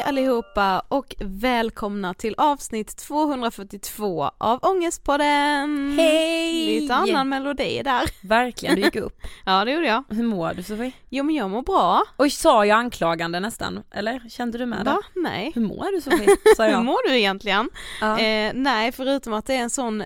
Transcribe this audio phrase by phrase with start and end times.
[0.00, 5.94] Hej allihopa och välkomna till avsnitt 242 av Ångestpodden!
[5.96, 6.80] Hej!
[6.80, 8.26] Lite annan melodi där.
[8.26, 9.20] Verkligen, du gick upp.
[9.46, 10.04] Ja det gjorde jag.
[10.08, 10.92] Hur mår du Sofie?
[11.08, 12.02] Jo men jag mår bra.
[12.18, 13.82] Oj, sa jag anklagande nästan?
[13.90, 14.84] Eller kände du med det?
[14.90, 14.98] Va?
[15.14, 15.52] Nej.
[15.54, 16.36] Hur mår du Sofie?
[16.56, 17.70] Sa Hur mår du egentligen?
[18.00, 18.18] Ja.
[18.18, 20.04] Eh, nej förutom att det är en sån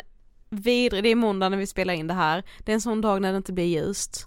[0.51, 3.23] vidrig, det är måndag när vi spelar in det här, det är en sån dag
[3.23, 4.27] när det inte blir ljust.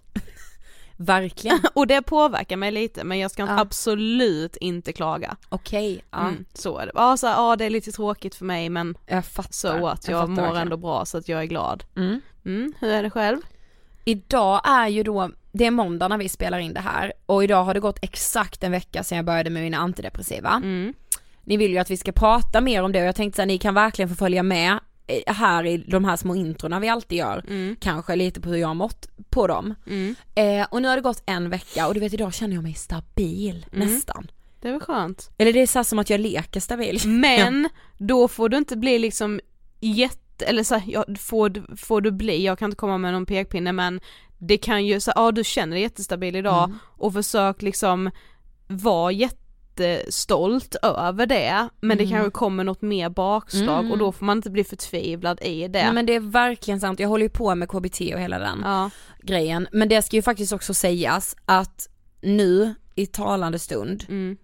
[0.98, 1.60] Verkligen.
[1.74, 3.60] Och det påverkar mig lite men jag ska Ja.
[3.60, 5.36] absolut inte klaga.
[5.50, 6.20] Okej, ja.
[6.20, 6.92] Mm, så är det.
[6.96, 9.52] Ja, så, ja det är lite tråkigt för mig men Jag fattar.
[9.52, 10.62] så att jag, fattar mår verkligen.
[10.62, 11.84] ändå bra så att jag är glad.
[11.96, 12.22] Mm.
[12.46, 13.38] Mm, hur är det själv?
[14.06, 17.64] Idag är ju då, det är måndag när vi spelar in det här och idag
[17.64, 20.50] har det gått exakt en vecka sedan jag började med mina antidepressiva.
[20.64, 20.94] Mm.
[21.44, 23.58] Ni vill ju att vi ska prata mer om det och jag tänkte att ni
[23.58, 24.80] kan verkligen få följa med
[25.28, 27.46] här i de här små introna vi alltid gör.
[27.48, 27.76] Mm.
[27.82, 29.76] Kanske lite på hur jag har mått på dem.
[29.88, 30.16] Mm.
[30.36, 32.74] Eh, och nu har det gått en vecka och du vet idag känner jag mig
[32.74, 33.88] stabil, Mm.
[33.88, 34.32] nästan.
[34.62, 35.30] Det väl skönt.
[35.38, 37.02] Eller det är så som att jag leker stabil.
[37.08, 39.40] Men då får du inte bli liksom
[39.80, 43.14] jätte, eller så här, ja, får, du- får du bli, jag kan inte komma med
[43.14, 44.00] någon pekpinne men
[44.38, 46.78] det kan ju så ja du känner dig jättestabil idag Mm.
[46.84, 48.12] och försök liksom
[48.68, 49.12] vara
[49.80, 52.16] jättestolt över det men det Mm.
[52.16, 53.92] kanske kommer något mer bakslag Mm.
[53.92, 55.84] och då får man inte bli förtvivlad i det.
[55.84, 58.62] Nej, men det är verkligen sant, jag håller ju på med KBT och hela den
[58.66, 58.90] Ja,
[59.24, 59.68] grejen.
[59.72, 61.88] Men det ska ju faktiskt också sägas att
[62.22, 64.38] nu i talande stund mm.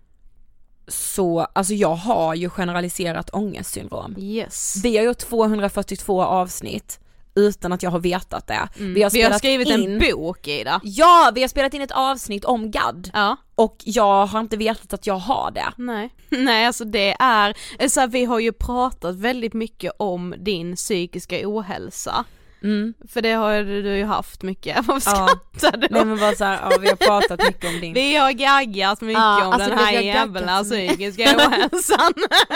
[0.88, 4.16] så, alltså jag har ju generaliserat ångestsyndrom.
[4.20, 4.82] yes.
[4.84, 7.00] Vi har gjort 242 avsnitt
[7.36, 8.68] utan att jag har vetat det.
[8.80, 8.94] Mm.
[8.94, 10.82] Vi har, Vi har skrivit in, en bok Ida.
[10.84, 13.38] Ja, vi har spelat in ett avsnitt om GAD Ja.
[13.56, 15.74] och jag har inte vetat att jag har det.
[15.78, 17.54] Nej, nej alltså det är,
[17.88, 22.26] så här, vi har ju pratat väldigt mycket om din psykiska ohälsa.
[22.64, 22.94] Mm.
[23.10, 25.28] För det har du ju haft mycket, varför Ja.
[25.52, 25.88] skrattar du?
[25.92, 27.94] Nej men bara såhär, ja vi har pratat mycket om din.
[28.04, 32.14] Vi har gaggat mycket Ja, om alltså den här jävla psykiska ohälsan.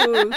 [0.08, 0.34] Uh.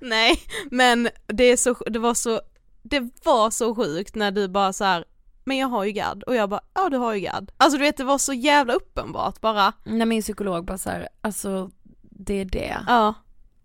[0.00, 2.40] Nej, men det är så, det var så,
[2.90, 5.04] det var så sjukt när du bara så här.
[5.44, 7.52] men jag har ju gadd och jag bara, ja du har ju gadd.
[7.56, 9.72] Alltså du vet det var så jävla uppenbart bara.
[9.84, 11.70] När min psykolog bara såhär, alltså
[12.02, 12.76] det är det.
[12.86, 13.14] Ja,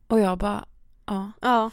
[0.07, 0.65] Och jag bara,
[1.05, 1.31] ja.
[1.41, 1.71] ja,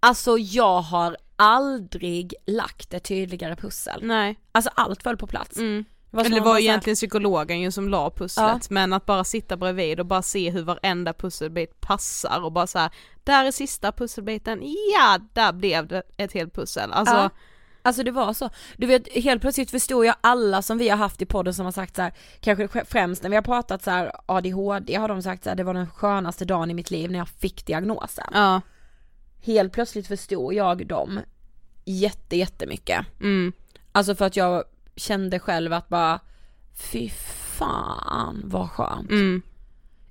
[0.00, 4.00] Alltså jag har aldrig lagt ett tydligare pussel.
[4.02, 4.38] nej.
[4.52, 5.56] Alltså allt föll på plats.
[5.58, 5.84] Mm.
[6.14, 10.00] Var, Eller det var egentligen psykologen ju som la pusslet men att bara sitta bredvid
[10.00, 12.90] och bara se hur varenda pusselbit passar och bara så här,
[13.24, 14.60] där är sista pusselbiten,
[14.94, 16.92] ja där blev det ett helt pussel.
[16.92, 17.30] Alltså, Ja.
[17.86, 18.50] Alltså det var så.
[18.76, 21.72] Du vet helt plötsligt förstod jag alla som vi har haft i podden som har
[21.72, 25.44] sagt så här, kanske främst när vi har pratat så här ADHD har de sagt
[25.44, 28.26] så här, det var den skönaste dagen i mitt liv när jag fick diagnosen.
[28.32, 28.60] ja,
[29.42, 31.20] Helt plötsligt förstod jag dem
[31.84, 33.06] jätte jättemycket.
[33.20, 33.52] mm,
[33.92, 34.64] Alltså för att jag
[34.96, 36.20] kände själv att bara,
[36.92, 37.10] fy
[37.58, 39.10] fan vad skönt.
[39.10, 39.42] mm,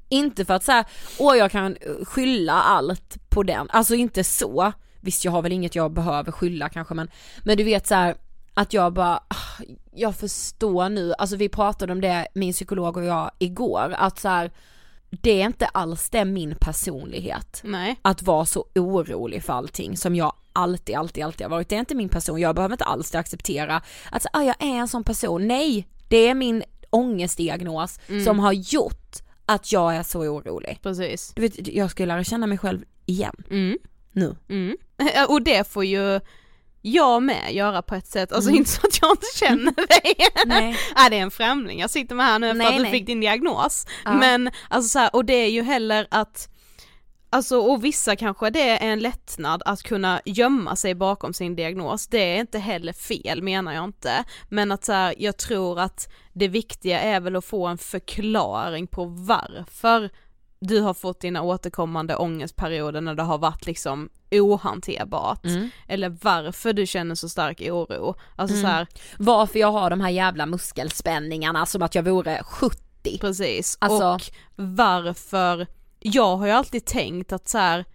[0.10, 0.86] Inte för att säga,
[1.20, 4.72] åh jag kan skylla allt på den, alltså inte så.
[5.00, 7.10] Visst jag har väl inget jag behöver skylla kanske men,
[7.44, 8.16] men du vet så här
[8.54, 13.04] att jag bara, ah, jag förstår nu, alltså vi pratade om det, min psykolog och
[13.04, 14.52] jag igår, att så här,
[15.10, 17.62] det är inte alls det min personlighet.
[17.64, 21.70] nej, Att vara så orolig för allting som jag alltid, alltid, alltid har varit.
[21.70, 23.82] Det är inte min person, jag behöver inte alls acceptera
[24.12, 25.48] att ah, jag är en sån person.
[25.48, 30.80] Nej, det är min ångestdiagnos som har gjort att jag är så orolig.
[30.82, 31.32] precis.
[31.36, 33.78] Du vet, jag ska lära känna mig själv igen Mm,
[34.12, 34.36] nu.
[34.50, 34.78] mm.
[35.30, 36.20] Och det får ju
[36.82, 38.60] jag med göra på ett sätt, alltså Mm.
[38.60, 40.16] inte så att jag inte känner dig.
[40.46, 40.76] Nej.
[40.96, 42.92] Nej det är en främling jag sitter med här nu för Nej, att du nej.
[42.92, 43.86] fick din diagnos.
[44.06, 44.14] Ja.
[44.14, 46.50] Men alltså så här, och det är ju heller att
[47.34, 52.08] Alltså och vissa kanske det är en lättnad att kunna gömma sig bakom sin diagnos,
[52.08, 54.24] det är inte heller fel menar jag inte.
[54.50, 58.88] Men att så här, jag tror att det viktiga är väl att få en förklaring
[58.88, 60.10] på varför
[60.60, 65.46] du har fått dina återkommande ångestperioder när det har varit liksom ohanterbart.
[65.46, 65.70] Mm.
[65.88, 68.16] Eller varför du känner så stark oro.
[68.36, 68.88] Alltså så här,
[69.18, 73.18] Varför jag har de här jävla muskelspänningarna som att jag vore 70.
[73.22, 74.22] Precis, Alltså- och
[74.56, 75.68] varför,
[76.04, 77.86] jag har ju alltid tänkt att så här,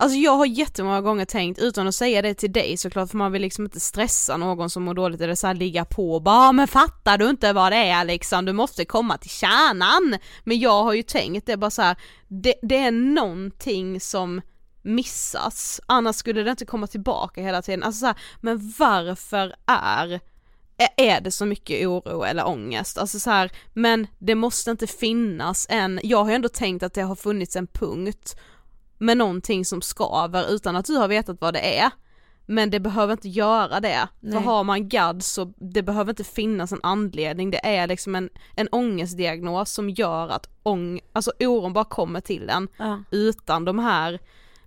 [0.00, 3.32] Alltså jag har jättemånga gånger tänkt, utan att säga det till dig såklart, för man
[3.32, 6.52] vill liksom inte stressa någon som mår dåligt eller såhär ligga på och bara ah,
[6.52, 10.18] men fattar du inte vad det är liksom, du måste komma till kärnan.
[10.44, 11.96] Men jag har ju tänkt det bara så här,
[12.28, 14.40] det, det är någonting som
[14.82, 17.82] missas, annars skulle det inte komma tillbaka hela tiden.
[17.82, 20.20] Alltså så här, men varför är
[20.96, 22.98] är det så mycket oro eller ångest?
[22.98, 26.94] Alltså så här, men det måste inte finnas en, jag har ju ändå tänkt att
[26.94, 28.36] det har funnits en punkt
[28.98, 31.90] med någonting som skaver utan att du har vetat vad det är.
[32.50, 34.32] Men det behöver inte göra det, Nej.
[34.32, 38.30] för har man GAD så det behöver inte finnas en anledning, det är liksom en,
[38.56, 43.02] en ångestdiagnos som gör att ång, alltså oron bara kommer till en Ja.
[43.10, 44.18] utan de här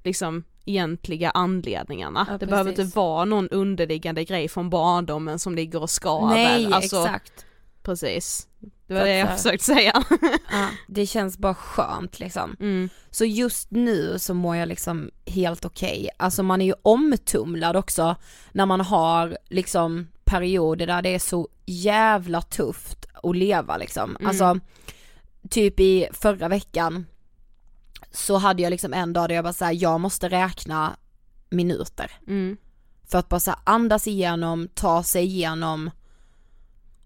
[0.04, 2.28] liksom egentliga anledningarna.
[2.30, 2.86] Ja, det behöver precis.
[2.86, 6.34] inte vara någon underliggande grej från barndomen som ligger och skaver.
[6.34, 7.46] Nej alltså, exakt.
[7.84, 8.48] Precis.
[8.88, 10.04] Det var För det jag försökte säga.
[10.52, 12.56] Ja, det känns bara skönt liksom.
[12.60, 12.90] Mm.
[13.10, 16.10] Så just nu så mår jag liksom helt okej.
[16.18, 18.16] Alltså man är ju omtumlad också
[18.52, 24.16] när man har liksom perioder där det är så jävla tufft att leva liksom.
[24.16, 24.28] Mm.
[24.28, 24.60] Alltså
[25.50, 27.06] typ i förra veckan
[28.12, 30.96] så hade jag liksom en dag där jag bara såhär, jag måste räkna
[31.50, 32.12] minuter.
[32.28, 32.58] Mm.
[33.12, 35.92] För att bara så här andas igenom, ta sig igenom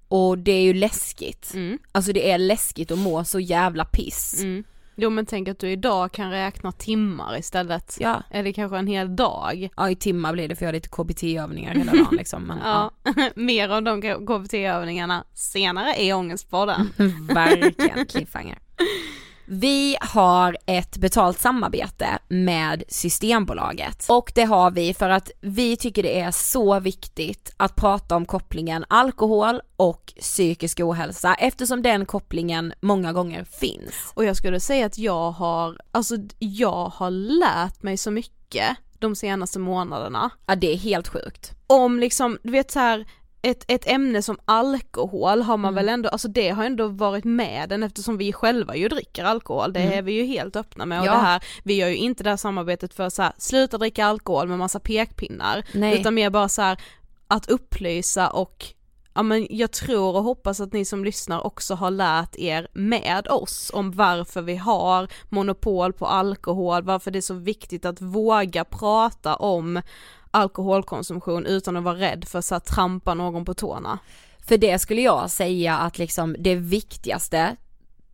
[0.07, 1.53] och det är ju läskigt.
[1.53, 1.79] Mm.
[1.91, 4.39] Alltså det är läskigt att må så jävla piss.
[4.43, 4.63] Mm.
[4.95, 7.97] Jo men tänk att du idag kan räkna timmar istället.
[7.99, 8.23] Ja.
[8.31, 9.69] Eller kanske en hel dag.
[9.77, 12.43] ja, i timmar blir det för jag har lite KBT-övningar hela dagen liksom.
[12.43, 12.91] Men, ja.
[13.03, 16.89] Ja, mer om de KBT-övningarna senare i Ångestpodden.
[17.33, 18.59] Verkligen cliffhanger.
[19.47, 26.03] Vi har ett betalt samarbete med Systembolaget och det har vi för att vi tycker
[26.03, 32.73] det är så viktigt att prata om kopplingen alkohol och psykisk ohälsa eftersom den kopplingen
[32.81, 34.11] många gånger finns.
[34.13, 39.15] Och jag skulle säga att jag har, alltså jag har lärt mig så mycket de
[39.15, 40.29] senaste månaderna.
[40.45, 41.51] Ja det är helt sjukt.
[41.67, 43.05] Om liksom, du vet så här.
[43.45, 45.75] Ett, ett ämne som alkohol har man Mm.
[45.85, 49.73] väl ändå, alltså det har ändå varit med den eftersom vi själva ju dricker alkohol,
[49.73, 49.97] det Mm.
[49.97, 51.11] är vi ju helt öppna med och Ja.
[51.11, 54.47] det här, vi gör ju inte det här samarbetet för så här, sluta dricka alkohol
[54.47, 55.99] med massa pekpinnar, Nej.
[55.99, 56.77] utan mer bara så här
[57.27, 58.65] att upplysa och
[59.17, 63.27] Ja men jag tror och hoppas att ni som lyssnar också har lärt er med
[63.27, 68.63] oss om varför vi har monopol på alkohol, varför det är så viktigt att våga
[68.65, 69.81] prata om
[70.35, 73.99] alkoholkonsumtion utan att vara rädd för att trampa någon på tårna.
[74.47, 77.55] För det skulle jag säga att liksom det viktigaste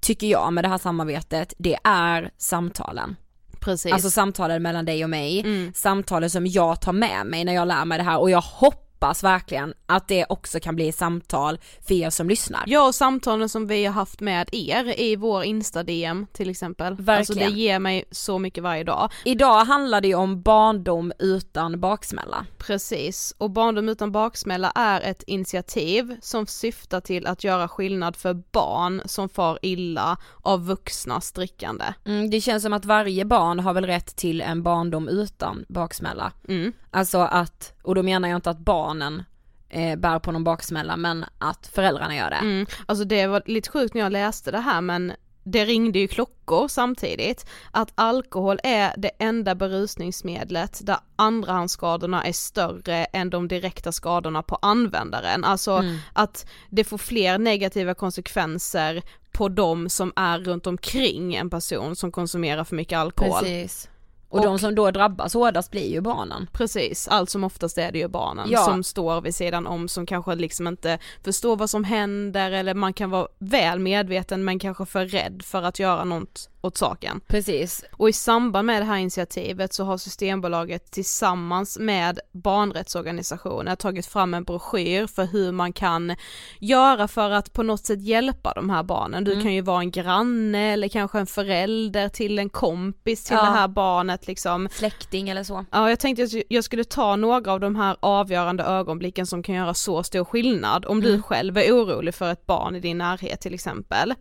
[0.02, 3.16] tycker jag med det här samarbetet, det är samtalen.
[3.60, 3.94] Precis.
[3.94, 5.74] Alltså samtalen mellan dig och mig, Mm.
[5.76, 8.91] samtalen som jag tar med mig när jag lär mig det här och jag hoppas
[9.02, 12.64] verkligen att det också kan bli samtal för er som lyssnar.
[12.68, 16.88] Ja och samtalen som vi har haft med er i vår Insta-DM till exempel.
[16.88, 17.58] Alltså det Verkligen.
[17.58, 19.12] ger mig så mycket varje dag.
[19.26, 22.46] Idag handlar det ju om barndom utan baksmälla.
[22.58, 28.34] Precis, och Barndom utan baksmälla är ett initiativ som syftar till att göra skillnad för
[28.34, 31.86] barn som far illa av vuxnas drickande.
[32.06, 36.32] Mm, det känns som att varje barn har väl rätt till en barndom utan baksmälla.
[36.48, 36.74] Mm.
[36.92, 39.24] Alltså att, och då menar jag inte att barnen
[39.70, 42.36] eh, bär på någon baksmälla men att föräldrarna gör det.
[42.36, 42.66] Mm.
[42.86, 46.68] Alltså det var lite sjukt när jag läste det här men det ringde ju klockor
[46.68, 47.46] samtidigt.
[47.72, 54.56] Att alkohol är det enda berusningsmedlet där andrahandsskadorna är större än de direkta skadorna på
[54.62, 55.44] användaren.
[55.44, 55.98] Alltså Mm.
[56.14, 62.12] att det får fler negativa konsekvenser på de som är runt omkring en person som
[62.12, 63.40] konsumerar för mycket alkohol.
[63.40, 63.90] Precis.
[64.32, 66.48] Och, de som då drabbas hårdast blir ju barnen.
[66.54, 68.64] Precis, allt som oftast är det ju barnen Ja.
[68.64, 72.94] som står vid sidan om som kanske liksom inte förstår vad som händer eller man
[72.94, 77.22] kan vara väl medveten men kanske för rädd för att göra något åt saken.
[77.28, 77.84] Precis.
[77.98, 84.34] Och i samband med det här initiativet så har Systembolaget tillsammans med barnrättsorganisationer tagit fram
[84.34, 86.16] en broschyr för hur man kan
[86.60, 89.24] göra för att på något sätt hjälpa de här barnen.
[89.24, 89.44] Du Mm.
[89.44, 93.46] kan ju vara en granne eller kanske en förälder till en kompis till Ja.
[93.46, 94.70] det här barnet liksom.
[94.72, 95.66] Släkting eller så.
[95.72, 99.56] Ja, jag tänkte att jag skulle ta några av de här avgörande ögonblicken som kan
[99.56, 101.24] göra så stor skillnad om du Mm.
[101.24, 104.14] själv är orolig för ett barn i din närhet till exempel.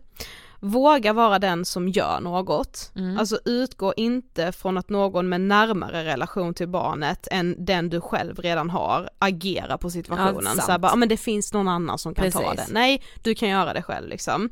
[0.63, 2.91] Våga vara den som gör något.
[2.95, 3.17] Mm.
[3.17, 8.39] Alltså utgå inte från att någon med närmare relation till barnet än den du själv
[8.39, 10.43] redan har agerar på situationen.
[10.43, 10.63] sant.
[10.63, 12.67] så här bara, ja men det finns någon annan som kan ta Precis.
[12.67, 12.73] det.
[12.73, 14.49] Nej, du kan göra det själv liksom.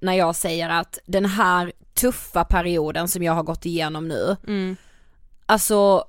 [0.01, 4.77] när jag säger att den här tuffa perioden som jag har gått igenom nu, Mm.
[5.47, 6.05] alltså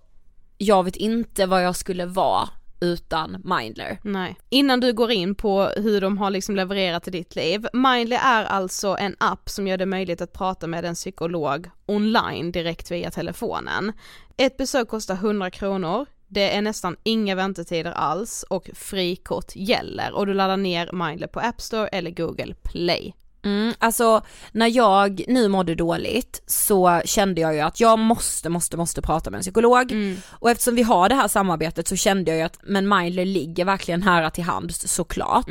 [0.57, 2.49] jag vet inte vad jag skulle vara
[2.81, 3.99] utan Mindler.
[4.03, 4.37] Nej.
[4.49, 8.43] Innan du går in på hur de har liksom levererat till ditt liv, Mindly är
[8.43, 13.11] alltså en app som gör det möjligt att prata med en psykolog online direkt via
[13.11, 13.91] telefonen.
[14.37, 20.25] Ett besök kostar 100 kronor, det är nästan inga väntetider alls och frikort gäller och
[20.25, 23.15] du laddar ner Mindler på App Store eller Google Play.
[23.45, 28.77] Mm, alltså när jag nu mådde dåligt så kände jag ju att jag måste, måste,
[28.77, 29.91] måste prata med en psykolog.
[30.29, 33.65] Och eftersom vi har det här samarbetet så kände jag ju att men Mindler ligger
[33.65, 35.47] verkligen nära till hands såklart.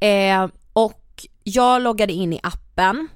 [0.00, 3.08] Eh, och jag loggade in i appen,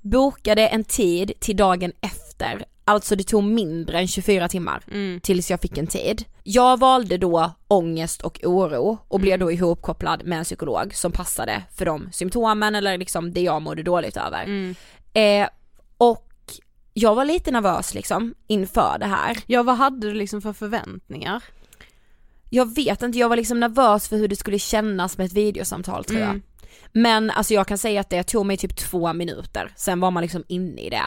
[0.00, 4.82] bokade en tid till dagen efter, alltså det tog mindre än 24 timmar
[5.20, 6.24] tills jag fick en tid.
[6.42, 11.62] Jag valde då ångest och oro och blev då ihopkopplad med en psykolog som passade
[11.76, 14.46] för de symptomen eller liksom det jag mådde dåligt över.
[15.12, 15.48] Eh,
[15.98, 16.22] och
[16.94, 19.38] jag var lite nervös liksom inför det här.
[19.46, 21.42] Ja vad hade du liksom för förväntningar?
[22.50, 26.04] Jag vet inte, jag var liksom nervös för hur det skulle kännas med ett videosamtal
[26.04, 26.40] tror jag.
[26.92, 30.22] Men alltså jag kan säga att det tog mig typ två minuter, sen var man
[30.22, 31.02] liksom inne i det.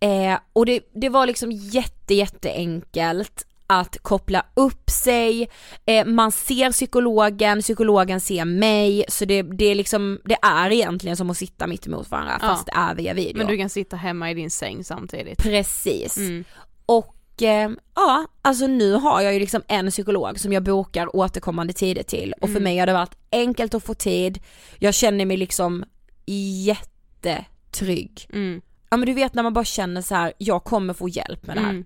[0.00, 5.50] Eh, och det, det var liksom jätte jätte enkelt att koppla upp sig,
[5.86, 11.16] eh, man ser psykologen, psykologen ser mig, så det, det är liksom, det är egentligen
[11.16, 12.46] som att sitta mitt emot varandra Ja.
[12.48, 13.38] fast det är via video.
[13.38, 15.38] Men du kan sitta hemma i din säng samtidigt.
[15.38, 16.16] Precis.
[16.16, 16.44] Mm.
[16.86, 21.72] Och eh, ja, alltså nu har jag ju liksom en psykolog som jag bokar återkommande
[21.72, 22.54] tider till och Mm.
[22.54, 24.38] för mig har det varit enkelt att få tid,
[24.78, 25.84] jag känner mig liksom
[26.26, 28.28] jättetrygg.
[28.32, 28.60] Mm.
[28.90, 31.56] Ja men du vet när man bara känner så här: jag kommer få hjälp med
[31.56, 31.70] det här.
[31.70, 31.84] Mm.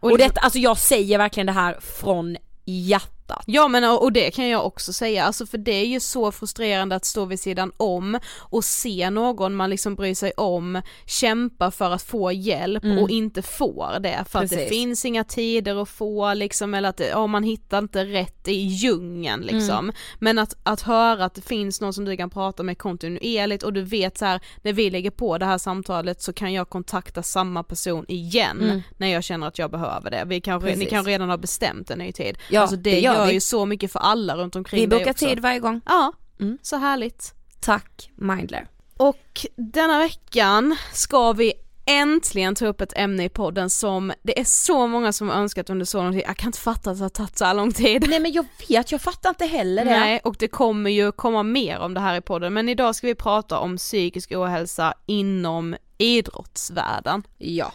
[0.00, 3.19] Och, detta, alltså jag säger verkligen det här från hjärtat.
[3.46, 6.94] Ja men och det kan jag också säga, alltså för det är ju så frustrerande
[6.96, 11.90] att stå vid sidan om och se någon man liksom bryr sig om kämpa för
[11.90, 12.98] att få hjälp Mm.
[12.98, 14.68] och inte får det för att det Precis.
[14.70, 19.42] finns inga tider att få liksom eller att ja, man hittar inte rätt i djungeln
[19.42, 19.78] liksom.
[19.78, 19.94] Mm.
[20.18, 23.72] Men att, att höra att det finns någon som du kan prata med kontinuerligt och
[23.72, 27.22] du vet så här när vi lägger på det här samtalet så kan jag kontakta
[27.22, 28.82] samma person igen Mm.
[28.96, 30.22] när jag känner att jag behöver det.
[30.26, 30.88] Vi kan, ni Precis.
[30.88, 32.38] kan redan ha bestämt en ny tid.
[32.50, 33.32] Ja, alltså det, det gör gör vi.
[33.32, 35.26] ju så mycket för alla runt omkring Vi dig bokar också.
[35.26, 35.80] tid varje gång.
[35.86, 36.58] Ja, Mm.
[36.62, 37.34] så härligt.
[37.60, 38.66] Tack Mindler.
[38.96, 41.52] Och denna veckan ska vi
[41.90, 45.70] äntligen ta upp ett ämne i podden som det är så många som har önskat
[45.70, 47.72] under så lång tid, jag kan inte fatta att det har tagit så här lång
[47.72, 48.04] tid.
[48.08, 49.90] Nej men jag vet, jag fattar inte heller det.
[49.90, 53.06] Nej, och det kommer ju komma mer om det här i podden, men idag ska
[53.06, 57.22] vi prata om psykisk ohälsa inom idrottsvärlden.
[57.38, 57.72] Ja.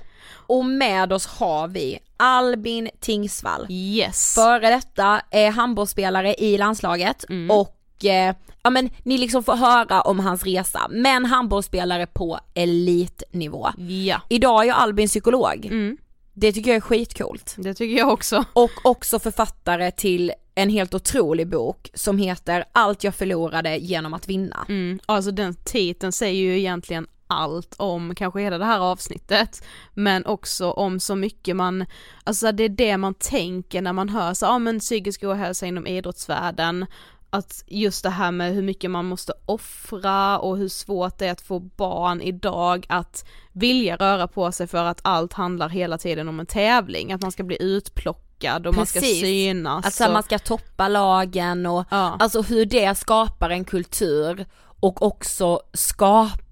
[0.47, 3.67] Och med oss har vi Albin Tingsvall.
[3.69, 4.33] Yes.
[4.35, 7.51] Före detta eh, handbollsspelare i landslaget Mm.
[7.51, 13.69] och eh, ja men ni liksom får höra om hans resa, men handbollsspelare på elitnivå.
[13.77, 15.65] Ja, Idag är ju Albin psykolog.
[15.65, 15.97] Mm.
[16.33, 17.55] Det tycker jag är skitcoolt.
[17.57, 18.45] det tycker jag också.
[18.53, 24.27] Och också författare till en helt otrolig bok som heter Allt jag förlorade genom att
[24.27, 24.65] vinna.
[24.69, 30.25] Mm, alltså den titeln säger ju egentligen allt om kanske hela det här avsnittet men
[30.25, 31.85] också om så mycket man,
[32.23, 35.87] alltså det är det man tänker när man hör så, ja men psykisk ohälsa inom
[35.87, 36.85] idrottsvärlden
[37.35, 41.31] att just det här med hur mycket man måste offra och hur svårt det är
[41.31, 46.29] att få barn idag att vilja röra på sig för att allt handlar hela tiden
[46.29, 49.21] om en tävling, att man ska bli utplockad och man ska Precis.
[49.21, 49.85] synas.
[49.85, 52.15] Att så här, och- man ska toppa lagen och Ja.
[52.19, 54.45] alltså hur det skapar en kultur
[54.79, 56.44] och också skapar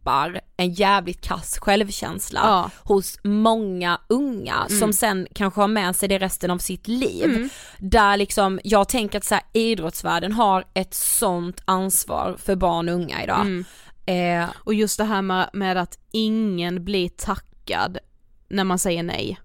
[0.58, 2.70] en jävligt kass självkänsla Ja.
[2.84, 7.50] hos många unga som sen kanske har med sig det resten av sitt liv.
[7.80, 12.96] Där liksom, jag tänker att så här, idrottsvärlden har ett sånt ansvar för barn och
[12.96, 13.64] unga idag.
[14.06, 17.98] Eh, Och just det här med, med att ingen blir tackad
[18.50, 19.40] när man säger nej.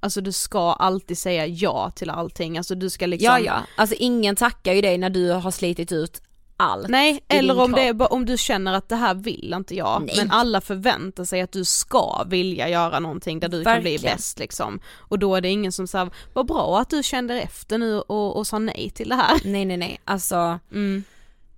[0.00, 3.96] alltså du ska alltid säga ja till allting, alltså du ska liksom Ja ja, alltså
[3.98, 6.22] ingen tackar ju dig när du har slitit ut
[6.58, 10.02] allt Nej, eller om, det är, om du känner att det här vill inte jag,
[10.06, 10.14] Nej.
[10.16, 14.16] men alla förväntar sig att du ska vilja göra någonting där du kan bli Verkligen.
[14.16, 14.80] bäst liksom.
[14.96, 18.36] Och då är det ingen som säger, vad bra att du kände efter nu och,
[18.36, 19.40] och sa nej till det här.
[19.44, 21.04] Nej nej nej, alltså Mm.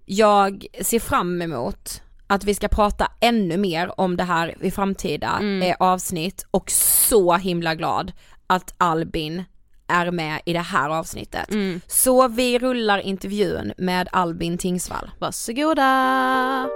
[0.07, 5.37] jag ser fram emot att vi ska prata ännu mer om det här i framtida
[5.41, 5.63] Mm.
[5.71, 8.13] eh, avsnitt och så himla glad
[8.47, 9.45] att Albin
[9.91, 11.51] är med i det här avsnittet.
[11.51, 11.81] Mm.
[11.87, 15.11] Så vi rullar intervjun med Albin Tingsvall.
[15.19, 16.69] Varsågoda!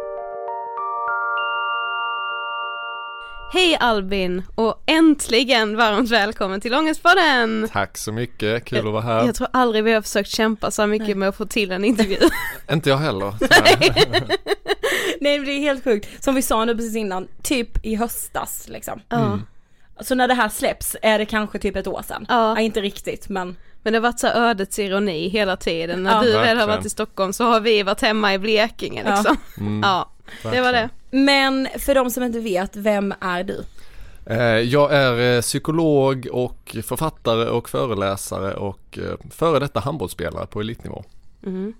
[3.55, 7.68] Hej Albin och äntligen varmt välkommen till Ångestpodden!
[7.72, 9.27] Tack så mycket, kul att vara här.
[9.27, 12.18] Jag tror aldrig vi har försökt kämpa så mycket med att få till en intervju.
[12.72, 13.35] Inte jag heller.
[15.20, 19.00] Nej det är helt sjukt, som vi sa nu precis innan, typ i höstas liksom.
[19.09, 19.38] Ja.
[20.00, 22.26] Så när det här släpps är det kanske typ ett år sedan.
[22.28, 22.59] Ja.
[22.61, 26.02] inte riktigt men Men det har varit så ödets ironi hela tiden.
[26.02, 26.22] När Ja.
[26.22, 29.16] du väl har varit i Stockholm så har vi varit hemma i Blekinge Ja.
[29.16, 29.37] liksom.
[29.66, 30.11] Mm, Ja,
[30.42, 30.88] det var det.
[31.11, 33.64] Men för de som inte vet, vem är du?
[34.26, 40.61] Eh, Jag är eh, psykolog och författare och föreläsare och eh, före detta handbollsspelare på
[40.61, 41.04] elitnivå.
[41.46, 41.72] Mm.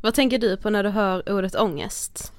[0.00, 2.32] Vad tänker du på när du hör ordet ångest?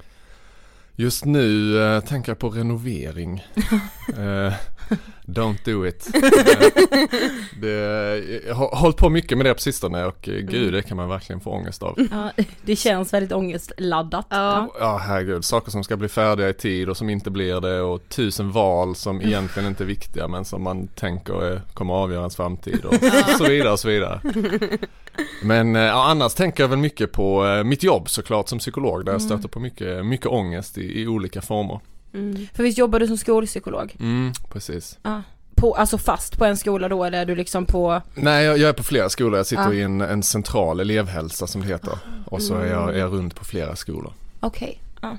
[0.96, 3.46] Just nu eh, tänker jag på renovering.
[5.26, 6.08] Don't do it.
[7.56, 10.82] Eh, det, jag har hållit på mycket med det på sistone och eh, gud det
[10.82, 12.08] kan man verkligen få ångest av.
[12.10, 14.26] Ja, det känns väldigt ångestladdat.
[14.30, 14.68] Ja.
[14.80, 18.08] Ja herregud, saker som ska bli färdiga i tid och som inte blir det och
[18.08, 22.20] tusen val som egentligen inte är viktiga men som man tänker eh, kommer att avgöra
[22.20, 22.94] ens framtid och
[23.38, 24.20] så vidare och så vidare.
[25.42, 29.12] Men eh, ja, annars tänker jag väl mycket på mitt jobb såklart som psykolog där
[29.12, 31.80] jag stöter på mycket, mycket ångest i, i olika former.
[32.16, 32.46] Mm.
[32.54, 33.96] För visst jobbar du som skolpsykolog?
[34.00, 34.98] Mm, precis.
[35.54, 38.68] På, alltså fast på en skola då eller är du liksom på, Nej jag, jag
[38.68, 39.72] är på flera skolor, jag sitter Ja.
[39.72, 43.34] i en, en central elevhälsa som det heter och så är jag, är jag runt
[43.34, 44.12] på flera skolor.
[44.40, 44.80] okej.
[45.02, 45.16] Ja.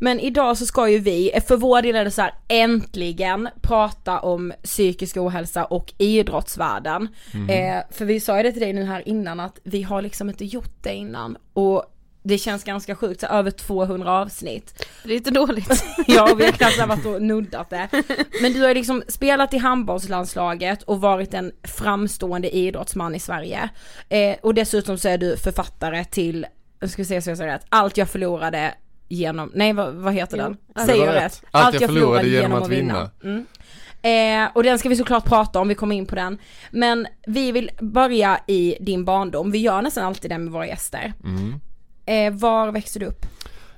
[0.00, 4.20] Men idag så ska ju vi, för vår del är det så här äntligen prata
[4.20, 7.08] om psykisk ohälsa och idrottsvärlden.
[7.48, 10.28] Eh, för vi sa ju det till dig nu här innan att vi har liksom
[10.28, 11.84] inte gjort det innan och
[12.28, 14.86] det känns ganska sjukt, så över 200 avsnitt.
[15.02, 15.84] Det är lite dåligt.
[16.06, 17.88] Ja, vi har knappt varit och nuddat det.
[18.42, 23.68] Men du har liksom spelat i handbollslandslaget och varit en framstående idrottsman i Sverige.
[24.08, 26.46] Eh, och dessutom så är du författare till,
[26.80, 28.74] nu ska vi se så jag säger rätt, Allt jag förlorade
[29.08, 30.56] genom, nej vad, vad heter Jo, den?
[30.74, 31.22] det Säger jag rätt.
[31.24, 31.42] rätt?
[31.50, 33.10] Allt jag förlorade genom att vinna.
[33.24, 33.46] Mm.
[34.02, 36.38] Eh, och den ska vi såklart prata om, vi kommer in på den.
[36.70, 41.12] Men vi vill börja i din barndom, vi gör nästan alltid det med våra gäster.
[41.24, 41.60] Mm.
[42.08, 43.26] Eh, var växte du upp?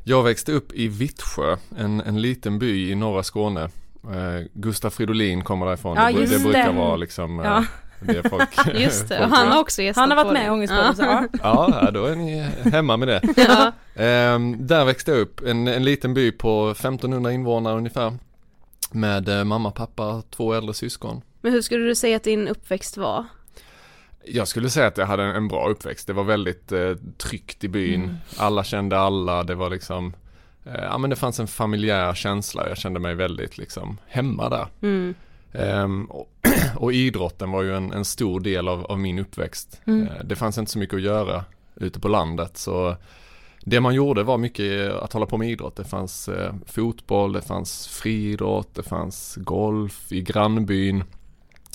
[0.04, 3.62] Jag växte upp i Vittsjö, en, en liten by i norra Skåne.
[4.04, 5.96] Eh, Gustaf Fridolin kommer därifrån.
[5.96, 7.64] Ja, det, det brukar vara liksom eh, Ja.
[8.00, 10.50] det folk Just det, folk och han har också gästat Han har varit med i.
[10.50, 11.28] Ångestpodden.
[11.42, 12.38] Ja, ja, då är ni
[12.72, 13.20] hemma med det.
[13.36, 13.72] Ja.
[14.02, 18.16] Ehm, där växte jag upp, en, en liten by på 1500 invånare ungefär.
[18.92, 21.22] Med eh, mamma, pappa, två äldre syskon.
[21.40, 23.24] Men hur skulle du säga att din uppväxt var?
[24.24, 26.06] Jag skulle säga att jag hade en, en bra uppväxt.
[26.06, 28.18] Det var väldigt eh, tryggt i byn.
[28.36, 29.42] Alla kände alla.
[29.42, 30.14] Det var liksom,
[30.64, 32.68] eh, ja men det fanns en familjär känsla.
[32.68, 34.66] Jag kände mig väldigt liksom hemma där.
[34.82, 35.14] Mm.
[35.52, 36.32] Ehm, och,
[36.76, 39.80] och idrotten var ju en, en stor del av, av min uppväxt.
[39.84, 40.06] Mm.
[40.06, 41.44] Eh, det fanns inte så mycket att göra
[41.76, 42.56] ute på landet.
[42.56, 42.96] Så
[43.64, 45.76] det man gjorde var mycket att hålla på med idrott.
[45.76, 51.04] Det fanns eh, fotboll, det fanns friidrott, det fanns golf i grannbyn.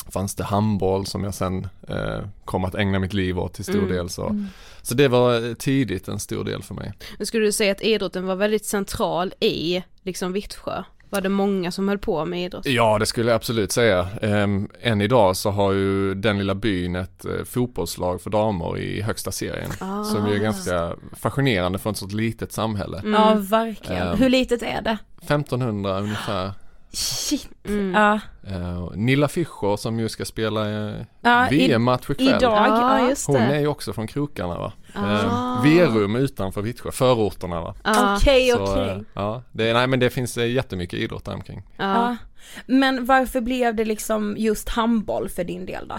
[0.09, 3.75] Fanns det handboll som jag sen eh, kom att ägna mitt liv åt till stor
[3.77, 3.89] Mm.
[3.91, 4.09] del.
[4.09, 4.45] Så.
[4.81, 6.93] så det var eh, tidigt en stor del för mig.
[7.17, 10.83] Men skulle du säga att idrotten var väldigt central i liksom Vittsjö?
[11.09, 12.65] Var det många som höll på med idrott?
[12.65, 14.07] Ja, det skulle jag absolut säga.
[14.21, 19.01] Ehm, än idag så har ju den lilla byn ett eh, fotbollslag för damer i
[19.01, 19.71] högsta serien.
[19.79, 20.03] Ah.
[20.03, 22.99] Som ju är ganska fascinerande för ett sånt litet samhälle.
[22.99, 23.13] Mm.
[23.13, 24.07] Ja, verkligen.
[24.07, 24.17] Ehm.
[24.17, 24.97] Hur litet är det?
[25.21, 26.51] 1500 ungefär.
[26.95, 27.49] Shit.
[27.67, 27.93] Mm.
[27.93, 28.19] Ja.
[28.47, 32.27] Eh, Nilla Fischer som ju ska spela eh, Ja, VM-match ikväll.
[32.27, 32.67] idag.
[32.67, 34.73] Ja, just Hon är ju också från krokarna va?
[34.93, 35.12] Ah.
[35.13, 37.75] Eh, V-rum utanför Vittsjö, förorterna va?
[38.17, 38.89] Okej, Så, okej.
[38.89, 41.63] eh, ja, det, nej men det finns jättemycket idrott där omkring.
[41.77, 41.84] Ja.
[41.93, 42.17] Ja.
[42.65, 45.95] Men varför blev det liksom just handboll för din del då?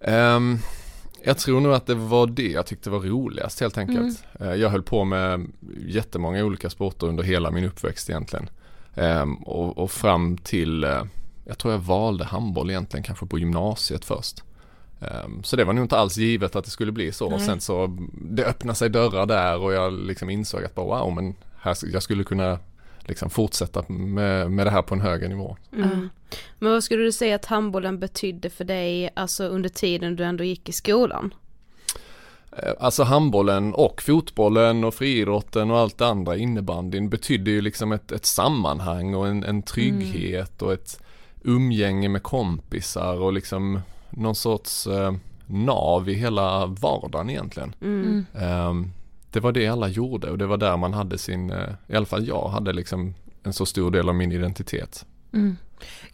[0.00, 0.58] Ehm,
[1.24, 4.24] jag tror nog att det var det jag tyckte var roligast helt enkelt.
[4.40, 5.46] Eh, jag höll på med
[5.86, 8.48] jättemånga olika sporter under hela min uppväxt egentligen.
[8.94, 11.02] Ehm, och, och fram till, eh,
[11.44, 14.42] jag tror jag valde handboll egentligen kanske på gymnasiet först.
[15.00, 17.26] Ehm, så det var nog inte alls givet att det skulle bli så.
[17.26, 17.40] Och Nej.
[17.40, 21.34] sen så det öppnade sig dörrar där och jag liksom insåg att bara wow men
[21.60, 22.58] här, jag skulle kunna
[23.00, 25.56] liksom fortsätta med, med det här på en högre nivå.
[25.72, 26.08] Mm.
[26.58, 30.44] Men vad skulle du säga att handbollen betydde för dig, alltså under tiden du ändå
[30.44, 31.34] gick i skolan?
[32.56, 37.92] Eh, Alltså handbollen och fotbollen och friidrotten och allt det andra innebandyn betydde ju liksom
[37.92, 41.02] ett, ett sammanhang och en, en trygghet och ett
[41.42, 45.14] umgänge med kompisar och liksom någon sorts eh,
[45.46, 47.74] nav i hela vardagen egentligen.
[47.80, 48.26] Mm.
[48.34, 48.90] Ehm,
[49.30, 52.06] det var det alla gjorde och det var där man hade sin, eh, i alla
[52.06, 55.06] fall jag hade liksom en så stor del av min identitet.
[55.32, 55.56] Mm.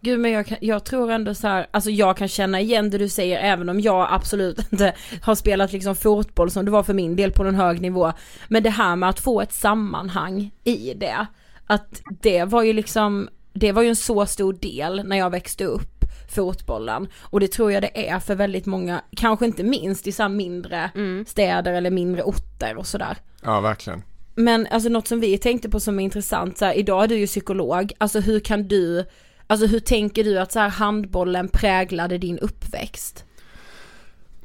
[0.00, 2.98] Gud men jag, kan, jag tror ändå så här, alltså jag kan känna igen det
[2.98, 6.94] du säger även om jag absolut inte har spelat liksom fotboll som det var för
[6.94, 8.12] min del på någon hög nivå.
[8.48, 11.26] Men det här med att få ett sammanhang i det,
[11.66, 15.64] att det var ju liksom, det var ju en så stor del när jag växte
[15.64, 16.04] upp
[16.35, 20.22] fotbollen och det tror jag det är för väldigt många, kanske inte minst i så
[20.22, 20.90] här mindre
[21.26, 23.16] städer eller mindre orter och sådär.
[23.42, 24.02] Ja verkligen.
[24.35, 27.18] Men alltså något som vi tänkte på som är intressant, så här, idag är du
[27.18, 29.04] ju psykolog, alltså hur kan du,
[29.48, 33.24] alltså hur tänker du att så här, handbollen präglade din uppväxt?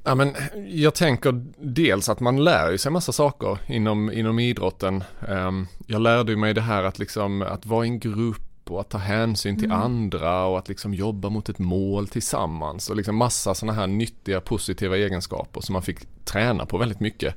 [0.03, 0.35] Ja, men
[0.69, 5.03] jag tänker dels att man lär sig massa saker inom, inom idrotten.
[5.27, 8.89] Ehm, jag lärde mig det här att liksom att vara i en grupp och att
[8.89, 13.53] ta hänsyn till andra och att liksom jobba mot ett mål tillsammans och liksom massa
[13.53, 17.35] sådana här nyttiga positiva egenskaper som man fick träna på väldigt mycket.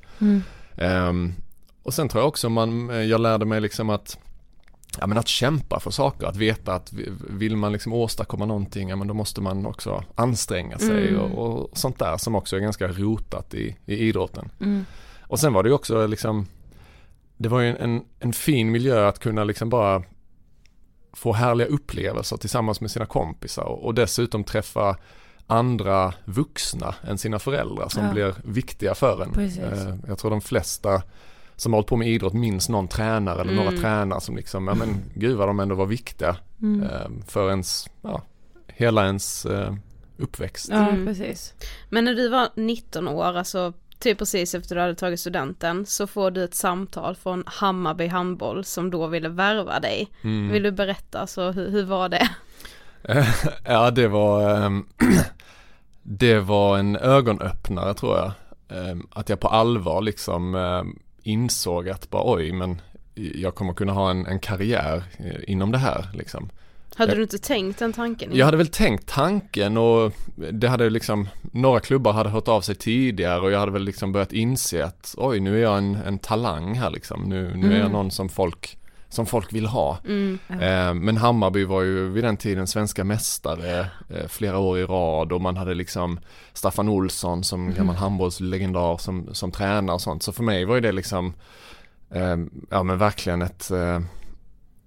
[0.77, 1.35] Ehm,
[1.83, 4.19] och sen tror jag också man, jag lärde mig liksom att
[5.01, 6.93] Ja men att kämpa för saker, att veta att
[7.31, 11.79] vill man liksom åstadkomma någonting, ja men då måste man också anstränga sig och, och
[11.79, 14.51] sånt där som också är ganska rotat i, i idrotten.
[15.21, 16.47] Och sen var det ju också liksom,
[17.37, 20.03] det var ju en, en, en fin miljö att kunna liksom bara
[21.13, 24.97] få härliga upplevelser tillsammans med sina kompisar och, och dessutom träffa
[25.47, 28.13] andra vuxna än sina föräldrar som Ja.
[28.13, 29.33] blir viktiga för en.
[29.33, 29.59] Precis.
[29.63, 31.03] Eh, Jag tror de flesta
[31.57, 34.75] som har hållit på med idrott minns någon tränare eller några tränare som liksom, ja
[34.75, 36.37] men gud vad de ändå var viktiga
[36.83, 38.23] eh, för ens, ja,
[38.67, 39.75] hela ens eh,
[40.17, 40.69] uppväxt.
[40.71, 41.07] Ja Mm.
[41.07, 41.55] precis.
[41.91, 46.07] Men när du var 19 år, alltså typ precis efter du hade tagit studenten, så
[46.07, 50.09] får du ett samtal från Hammarby handboll som då ville värva dig.
[50.25, 50.53] Mm.
[50.53, 52.29] Vill du berätta, så hur, hur var det?
[53.65, 54.87] ja det var, ehm,
[56.03, 58.33] det var en ögonöppnare tror jag.
[58.69, 62.81] Ehm, att jag på allvar liksom ehm, insåg att bara oj men
[63.15, 66.49] jag kommer kunna ha en, en karriär eh, inom det här liksom.
[66.97, 68.31] Hade Jag- du inte tänkt den tanken?
[68.35, 70.13] Jag hade väl tänkt tanken och
[70.53, 74.13] det hade liksom, några klubbar hade hört av sig tidigare och jag hade väl liksom
[74.13, 77.23] börjat inse att oj nu är jag en, en talang här liksom.
[77.23, 78.79] Nu, nu är jag någon som folk,
[79.17, 79.99] som folk vill ha.
[80.09, 80.39] Mm.
[80.49, 85.33] Eh, men Hammarby var ju vid den tiden svenska mästare eh, flera år i rad
[85.33, 86.21] och man hade liksom
[86.53, 90.23] Staffan Olsson som gammal handbollslegendar som, som tränare och sånt.
[90.23, 91.35] Så för mig var ju det liksom,
[92.11, 92.37] eh,
[92.71, 94.01] ja men verkligen ett, eh,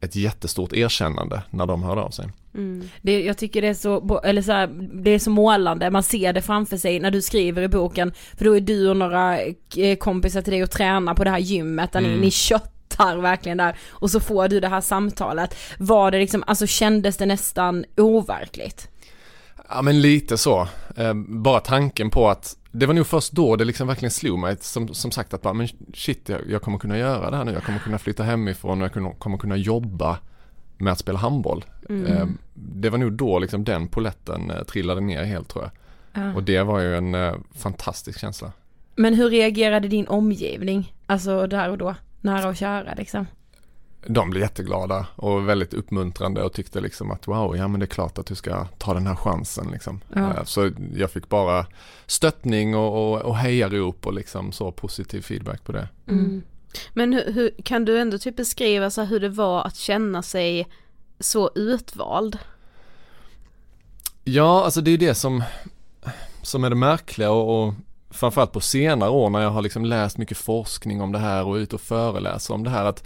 [0.02, 2.26] ett jättestort erkännande när de hörde av sig.
[2.56, 2.90] Mm.
[3.02, 4.68] Det, jag tycker det är så, eller så här,
[5.04, 8.46] det är så målande, man ser det framför sig när du skriver i boken, för
[8.46, 9.38] då är du och några
[10.00, 12.20] kompisar till dig och tränar på det här gymmet där ni, Mm.
[12.22, 12.32] ni
[13.00, 15.56] köttar verkligen där och så får du det här samtalet.
[15.78, 18.90] Var det liksom, alltså kändes det nästan overkligt?
[19.70, 20.68] Ja men lite så.
[20.96, 24.58] Eh, bara tanken på att det var nog först då det liksom verkligen slog mig
[24.62, 27.52] som, som sagt att bara, men shit jag, jag kommer kunna göra det här nu.
[27.52, 30.18] Jag kommer kunna flytta hemifrån och jag kommer, kommer kunna jobba
[30.78, 31.66] med att spela handboll.
[31.90, 35.72] Eh, det var nog då liksom den poletten eh, trillade ner helt tror jag.
[36.36, 38.52] Och det var ju en fantastisk känsla.
[38.96, 40.94] Men hur reagerade din omgivning?
[41.06, 43.26] Alltså där och då, nära och kära liksom?
[44.08, 47.88] De blev jätteglada och väldigt uppmuntrande och tyckte liksom att wow, ja men det är
[47.88, 50.02] klart att du ska ta den här chansen liksom.
[50.14, 50.34] Ja.
[50.34, 51.66] Eh, Så jag fick bara
[52.06, 55.88] stöttning och, och, och hejarop och liksom så positiv feedback på det.
[56.08, 56.44] Mm.
[56.94, 60.68] Men hur, hur, kan du ändå typ beskriva så hur det var att känna sig
[61.20, 62.38] så utvald?
[64.24, 65.44] Ja, alltså det är det som,
[66.42, 67.74] som är det märkliga och, och
[68.12, 71.58] framförallt på senare år när jag har liksom läst mycket forskning om det här och
[71.58, 73.04] är ute och föreläser om det här att,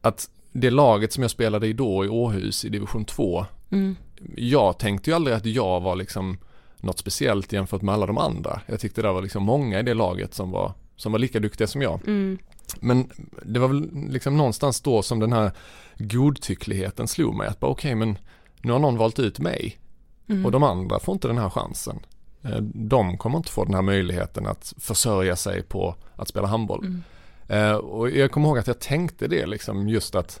[0.00, 3.96] att det laget som jag spelade i då i Åhus i division 2, Mm.
[4.36, 6.38] jag tänkte ju aldrig att jag var liksom
[6.76, 8.60] något speciellt jämfört med alla de andra.
[8.66, 11.66] Jag tyckte det var liksom många i det laget som var, som var lika duktiga
[11.66, 12.00] som jag.
[12.06, 12.38] Mm.
[12.80, 13.10] Men
[13.42, 15.52] det var väl liksom någonstans då som den här
[15.98, 18.18] godtyckligheten slog mig att bara okej men
[18.62, 19.78] nu har någon valt ut mig
[20.44, 22.00] och de andra får inte den här chansen.
[22.42, 26.94] Eh, De kommer inte få den här möjligheten att försörja sig på att spela handboll.
[27.48, 30.40] Eh, Och jag kommer ihåg att jag tänkte det liksom just att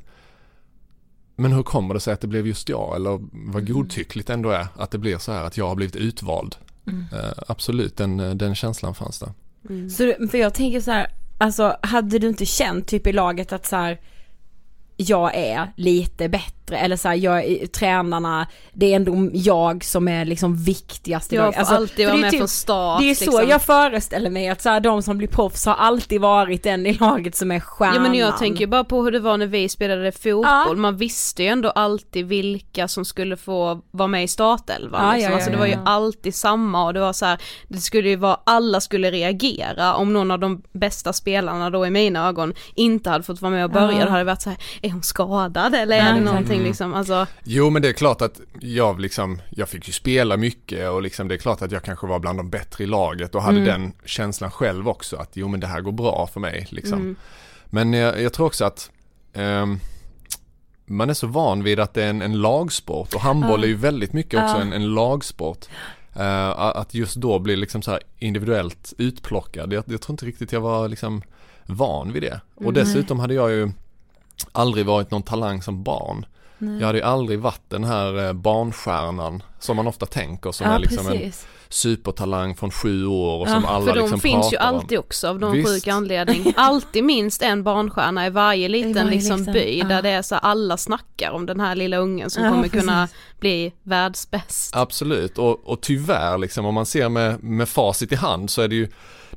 [1.36, 3.18] men hur kommer det sig att det blev just jag eller
[3.52, 6.56] vad godtyckligt ändå är att det blir så här att jag har blivit utvald.
[7.12, 9.32] Eh, Absolut, den, den känslan fanns där.
[9.90, 11.06] Så, du- för jag tänker så här,
[11.38, 14.00] alltså hade du inte känt typ i laget att så här,
[14.96, 20.24] jag är lite bättre eller så här, jag tränarna, det är ändå jag som är
[20.24, 23.00] liksom viktigast i Jag får Alltså, alltid vara med typ- från start.
[23.00, 23.48] Det är så liksom.
[23.48, 26.92] jag föreställer mig att så här, de som blir proffs har alltid varit den i
[26.92, 27.94] laget som är stjärnan.
[27.94, 30.74] Ja men jag tänker bara på hur det var när vi spelade fotboll, Ja.
[30.76, 35.30] man visste ju ändå alltid vilka som skulle få vara med i startelvan Ja, liksom.
[35.30, 38.16] ja, alltså det var ju alltid samma och det var så här, det skulle ju
[38.16, 43.10] vara, alla skulle reagera om någon av de bästa spelarna då i mina ögon inte
[43.10, 44.04] hade fått vara med och börja, Ja.
[44.04, 46.68] då hade det varit så här, är hon skadad eller är det någonting Mm.
[46.68, 50.90] liksom, alltså Jo men det är klart att jag liksom, jag fick ju spela mycket
[50.90, 53.42] och liksom det är klart att jag kanske var bland de bättre i laget och
[53.42, 53.68] hade Mm.
[53.68, 56.98] den känslan själv också att jo men det här går bra för mig liksom.
[57.00, 57.16] Mm.
[57.66, 58.90] Men jag, jag tror också att
[59.32, 59.78] ehm,
[60.86, 63.74] man är så van vid att det är en, en lagsport och handboll är ju
[63.76, 65.66] väldigt mycket också en, en lagsport.
[66.16, 70.52] Eh, att just då bli liksom så här individuellt utplockad, jag, jag tror inte riktigt
[70.52, 71.22] jag var liksom
[71.66, 72.40] van vid det.
[72.54, 72.72] Och Nej.
[72.72, 73.70] dessutom hade jag ju
[74.52, 76.26] aldrig varit någon talang som barn.
[76.62, 76.78] Nej.
[76.80, 80.74] Jag hade ju aldrig varit den här eh, barnstjärnan som man ofta tänker som ja,
[80.74, 81.46] är liksom en precis.
[81.68, 84.76] supertalang från sju år och Ja, som alla För de liksom finns ju pratar om.
[84.76, 85.68] alltid också av någon Visst.
[85.68, 86.52] sjuk anledning.
[86.56, 89.84] Alltid minst en barnstjärna i varje liten varje liksom liten, by ja.
[89.84, 93.06] där det är så alla snackar om den här lilla ungen som Ja, kommer kunna
[93.06, 93.16] precis.
[93.40, 94.76] bli världsbäst.
[94.76, 98.68] Absolut och, och tyvärr liksom om man ser med, med facit i hand så är
[98.68, 98.88] det ju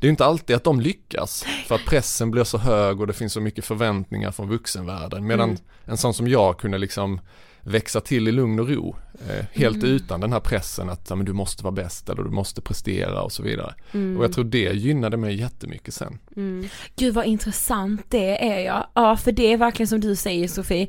[0.03, 3.07] det är ju inte alltid att de lyckas för att pressen blir så hög och
[3.07, 5.61] det finns så mycket förväntningar från vuxenvärlden medan Mm.
[5.85, 7.19] en sån som jag kunde liksom
[7.61, 8.95] växa till i lugn och ro
[9.29, 9.89] eh, helt Mm.
[9.89, 13.21] utan den här pressen att ja, men du måste vara bäst eller du måste prestera
[13.21, 13.73] och så vidare.
[13.91, 14.17] Mm.
[14.17, 16.19] Och jag tror det gynnade mig jättemycket sen.
[16.35, 16.67] Mm.
[16.95, 18.91] Gud vad intressant det är ja.
[18.93, 20.87] Ja för det är verkligen som du säger Sofie.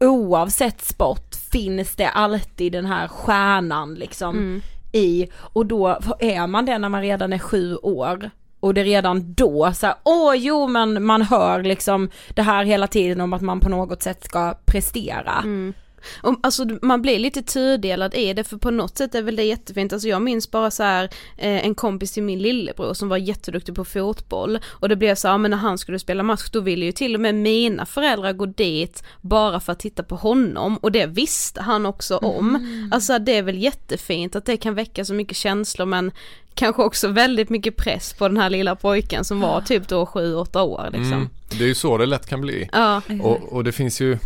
[0.00, 4.60] Oavsett sport finns det alltid den här stjärnan liksom Mm.
[4.92, 8.30] i och då är man det när man redan är sju år
[8.62, 12.86] och det redan då så här, åh jo men man hör liksom det här hela
[12.86, 15.38] tiden om att man på något sätt ska prestera.
[15.38, 15.74] Mm.
[16.22, 19.44] Och, alltså man blir lite tudelad i det för på något sätt är väl det
[19.44, 21.04] jättefint, alltså jag minns bara så här
[21.38, 25.28] eh, en kompis till min lillebror som var jätteduktig på fotboll och det blev så
[25.28, 28.32] här, men när han skulle spela match då ville ju till och med mina föräldrar
[28.32, 32.88] gå dit bara för att titta på honom och det visste han också om.
[32.92, 36.12] Alltså det är väl jättefint att det kan väcka så mycket känslor men
[36.54, 40.60] kanske också väldigt mycket press på den här lilla pojken som var typ då 7-8
[40.60, 41.12] år liksom.
[41.12, 41.28] Mm.
[41.58, 42.68] Det är ju så det lätt kan bli.
[42.72, 44.18] Ja, Och, och det finns ju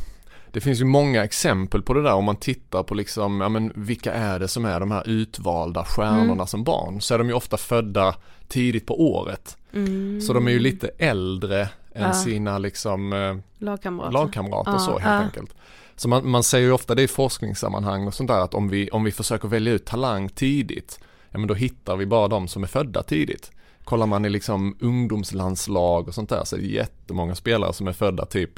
[0.57, 3.73] det finns ju många exempel på det där om man tittar på liksom, ja men
[3.75, 6.47] vilka är det som är de här utvalda stjärnorna Mm.
[6.47, 7.01] som barn?
[7.01, 8.15] Så är de ju ofta födda
[8.49, 9.57] tidigt på året.
[9.73, 10.21] mm.
[10.21, 11.61] Så de är ju lite äldre
[11.95, 12.13] än Ja.
[12.13, 14.13] sina liksom eh, lagkamrater.
[14.13, 15.11] lagkamrater Ja, så helt ja.
[15.11, 15.55] enkelt.
[15.97, 18.91] Så man, man säger ju ofta det i forskningssammanhang och sånt där att om vi,
[18.91, 22.63] om vi försöker välja ut talang tidigt, ja men då hittar vi bara de som
[22.63, 23.51] är födda tidigt.
[23.85, 27.93] Kollar man i liksom ungdomslandslag och sånt där så är det jättemånga spelare som är
[27.93, 28.51] födda typ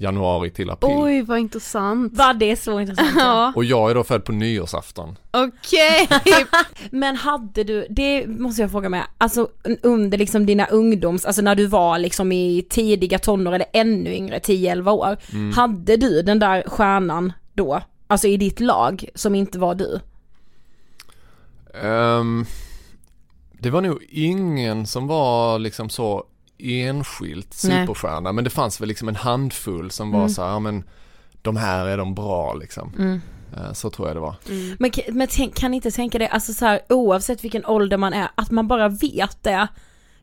[0.00, 0.92] januari till april.
[0.96, 2.16] Oj vad intressant.
[2.16, 3.16] Va det är så intressant.
[3.16, 5.16] Ja, Och jag är då född på nyårsafton.
[5.30, 6.08] okej.
[6.90, 9.48] Men hade du, det måste jag fråga med, alltså
[9.82, 14.38] under liksom dina ungdoms, alltså när du var liksom i tidiga tonår eller ännu yngre,
[14.38, 15.16] 10-11 år,
[15.54, 17.80] hade du den där stjärnan då?
[18.06, 20.00] Alltså i ditt lag som inte var du?
[21.82, 22.44] Ehm,
[23.52, 26.24] det var nog ingen som var liksom så
[26.58, 27.82] enskilt Nej.
[27.86, 30.84] superstjärna men det fanns väl liksom en handfull som var så här, ja men
[31.42, 33.20] de här är de bra liksom.
[33.56, 34.34] Eh, Så tror jag det var.
[34.78, 37.96] Men, k- men tänk, kan ni inte tänka det, alltså så här, oavsett vilken ålder
[37.96, 39.68] man är, att man bara vet det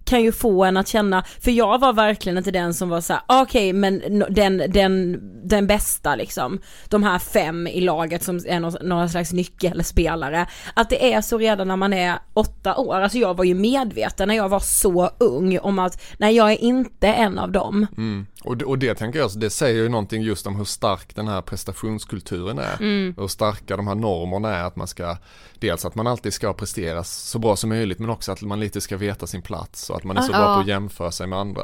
[0.05, 3.13] kan ju få en att känna, för jag var verkligen inte den som var så
[3.13, 8.39] här: okej men no- den, den, den bästa liksom, de här fem i laget som
[8.45, 12.95] är någon, några slags nyckelspelare, att det är så redan när man är åtta år,
[12.95, 16.63] alltså jag var ju medveten när jag var så ung om att, nej jag är
[16.63, 17.87] inte en av dem.
[17.97, 18.25] Mm.
[18.43, 21.27] Och, det, och det tänker jag, det säger ju någonting just om hur stark den
[21.27, 22.77] här prestationskulturen är.
[23.17, 25.17] Hur starka de här normerna är att man ska,
[25.59, 28.81] dels att man alltid ska prestera så bra som möjligt men också att man lite
[28.81, 30.55] ska veta sin plats och att man är så bra Ja.
[30.55, 31.61] på att jämföra sig med andra.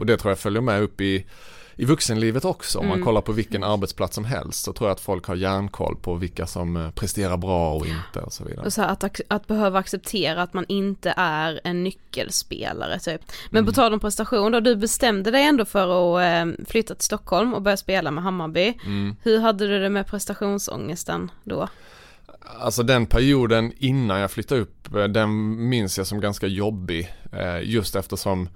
[0.00, 1.26] Och det tror jag följer med upp i
[1.76, 5.00] i vuxenlivet också, om man kollar på vilken arbetsplats som helst så tror jag att
[5.00, 8.66] folk har järnkoll på vilka som eh, presterar bra och inte och så vidare.
[8.66, 13.20] Och så här, att, att behöva acceptera att man inte är en nyckelspelare typ.
[13.50, 17.04] Men på tal om prestation då, du bestämde dig ändå för att eh, flytta till
[17.04, 18.74] Stockholm och börja spela med Hammarby.
[19.22, 21.68] Hur hade du det med prestationsångesten då?
[22.60, 27.14] Alltså den perioden innan jag flyttade upp, eh, den minns jag som ganska jobbig.
[27.32, 28.48] eh, Just eftersom,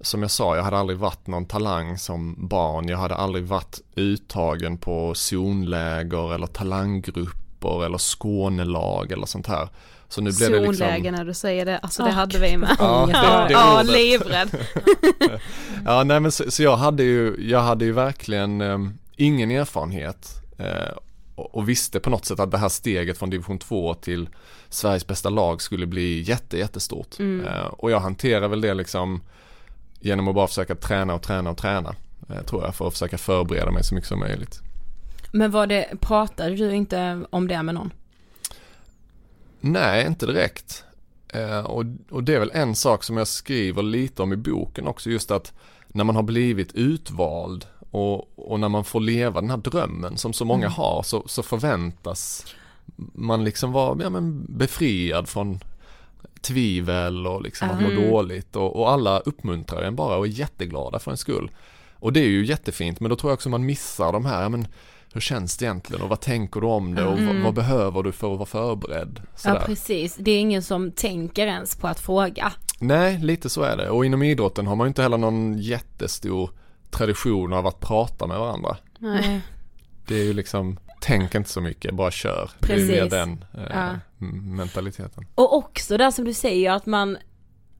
[0.00, 2.88] som jag sa, jag hade aldrig varit någon talang som barn.
[2.88, 9.68] Jag hade aldrig varit uttagen på zonläger eller talanggrupper eller Skånelag eller sånt här.
[10.08, 10.74] Så nu blev det liksom...
[10.74, 12.76] Zonläge när du säger det, alltså det Ah, hade vi med.
[12.78, 13.92] Ja, det- ja, det ja ordet.
[13.92, 14.48] livrädd.
[15.84, 18.78] Ja, nej men så, så jag hade ju, jag hade ju verkligen eh,
[19.16, 20.66] ingen erfarenhet eh,
[21.40, 24.28] och, visste på något sätt att det här steget från division 2 till
[24.68, 27.18] Sveriges bästa lag skulle bli jätte, jättestort.
[27.18, 27.46] Mm.
[27.46, 29.20] Eh, och jag hanterar väl det liksom
[30.00, 31.94] genom att bara försöka träna och träna och träna.
[32.28, 34.60] Eh, tror jag för att försöka förbereda mig så mycket som möjligt.
[35.32, 37.92] Men var det, pratade du inte om det med någon?
[39.60, 40.84] Nej, inte direkt.
[41.28, 44.86] Eh, och, och det är väl en sak som jag skriver lite om i boken
[44.86, 45.52] också, just att
[45.88, 50.32] när man har blivit utvald och, och när man får leva den här drömmen som
[50.32, 50.72] så många Mm.
[50.76, 52.46] har så, så förväntas
[53.14, 55.60] man liksom vara ja, men befriad från
[56.40, 58.10] tvivel och liksom att må Mm.
[58.10, 61.50] dåligt och, och alla uppmuntrar en bara och är jätteglada för en skull.
[61.94, 64.48] Och det är ju jättefint men då tror jag också man missar de här, ja,
[64.48, 64.66] men
[65.12, 67.42] hur känns det egentligen och vad tänker du om det och vad, Mm.
[67.42, 69.20] vad behöver du för att vara förberedd?
[69.22, 69.62] Ja Sådär.
[69.66, 72.52] precis, det är ingen som tänker ens på att fråga.
[72.78, 73.90] Nej, lite så är det.
[73.90, 76.50] Och inom idrotten har man ju inte heller någon jättestor
[76.90, 78.76] tradition av att prata med varandra.
[78.98, 79.40] Nej.
[80.06, 82.50] Det är ju liksom, tänk inte så mycket, bara kör.
[82.58, 82.90] Det är Precis.
[82.90, 83.90] mer den eh, Ja.
[84.42, 85.26] mentaliteten.
[85.34, 87.18] Och också där som du säger att man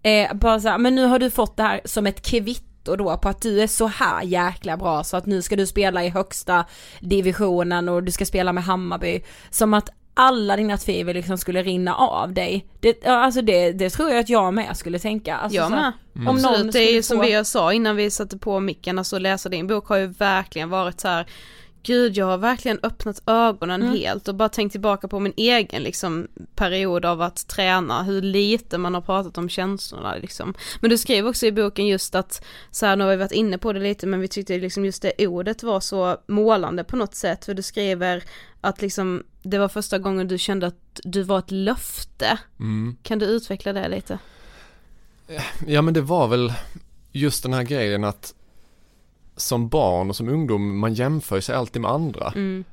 [0.03, 3.17] eh, bara så här, men nu har du fått det här som ett kvitto då
[3.19, 6.09] på att du är så här jäkla bra så att nu ska du spela i
[6.09, 6.65] högsta
[7.01, 9.21] divisionen och du ska spela med Hammarby.
[9.51, 9.89] Som att
[10.21, 12.66] alla dina tvivel liksom skulle rinna av dig.
[12.81, 15.37] Det, alltså det, det tror jag att jag med skulle tänka.
[15.37, 15.93] Alltså jag med.
[16.16, 16.29] Mm.
[16.29, 18.61] Om någon Absolut, det är ju skulle som få- vi sa innan vi satte på
[18.61, 21.27] micken, alltså läsa din bok har ju verkligen varit så här.
[21.83, 23.95] Gud jag har verkligen öppnat ögonen Mm.
[23.97, 28.79] helt och bara tänkt tillbaka på min egen liksom period av att träna, hur lite
[28.79, 30.55] man har pratat om känslorna liksom.
[30.81, 33.59] Men du skriver också i boken just att, så här nu har vi varit inne
[33.59, 37.14] på det lite men vi tyckte liksom just det ordet var så målande på något
[37.14, 38.23] sätt för du skriver
[38.61, 42.38] att liksom det var första gången du kände att du var ett löfte.
[42.61, 42.97] Mm.
[43.03, 44.18] Kan du utveckla det lite?
[45.66, 46.53] Ja men det var väl
[47.12, 48.34] just den här grejen att
[49.36, 52.32] som barn och som ungdom, man jämför sig alltid med andra.
[52.36, 52.64] Mm.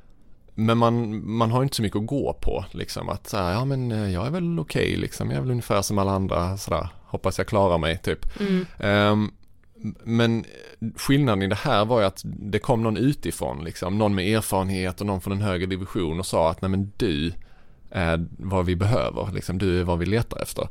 [0.54, 3.64] Men man, man har inte så mycket att gå på liksom att så här, ja
[3.64, 6.88] men eh, jag är väl okej liksom, jag är väl ungefär som alla andra sådär,
[7.06, 8.40] hoppas jag klarar mig typ.
[8.40, 8.66] Mm.
[8.78, 9.30] Ehm,
[10.04, 10.44] men
[10.96, 15.00] skillnaden i det här var ju att det kom någon utifrån liksom, någon med erfarenhet
[15.00, 17.32] och någon från en högre division och sa att nej men du
[17.90, 20.68] är vad vi behöver, liksom, du är vad vi letar efter.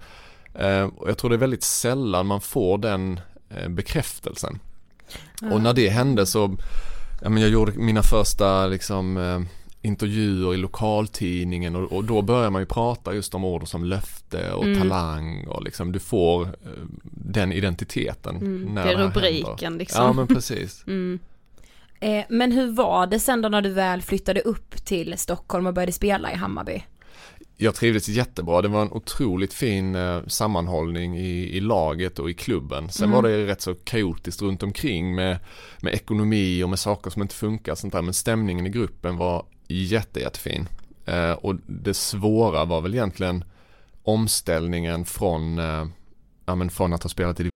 [0.53, 4.59] Ehm, och jag tror det är väldigt sällan man får den eh, bekräftelsen.
[5.51, 6.57] Och när det hände så,
[7.21, 9.41] ja men jag gjorde mina första liksom eh,
[9.81, 14.51] intervjuer i lokaltidningen och, och då börjar man ju prata just om ord som löfte
[14.51, 14.79] och Mm.
[14.79, 16.49] talang och liksom du får eh,
[17.03, 18.35] den identiteten.
[18.35, 18.61] Mm.
[18.73, 19.79] när Det är rubriken händer.
[19.79, 20.03] liksom.
[20.05, 20.83] Ja men precis.
[20.87, 21.19] Mm.
[21.99, 25.73] Eh, men hur var det sen då när du väl flyttade upp till Stockholm och
[25.73, 26.83] började spela i Hammarby?
[27.57, 28.61] Jag trivdes jättebra.
[28.61, 32.89] Det var en otroligt fin eh, sammanhållning i, i laget och i klubben.
[32.89, 33.15] Sen Mm.
[33.15, 35.37] var det rätt så kaotiskt runt omkring med,
[35.81, 38.01] med ekonomi och med saker som inte funkar sånt där.
[38.01, 40.69] Men stämningen i gruppen var jätte, jättefin.
[41.05, 43.43] Eh, och det svåra var väl egentligen
[44.03, 45.85] omställningen från, eh,
[46.45, 47.49] ja, men från att ha spelat i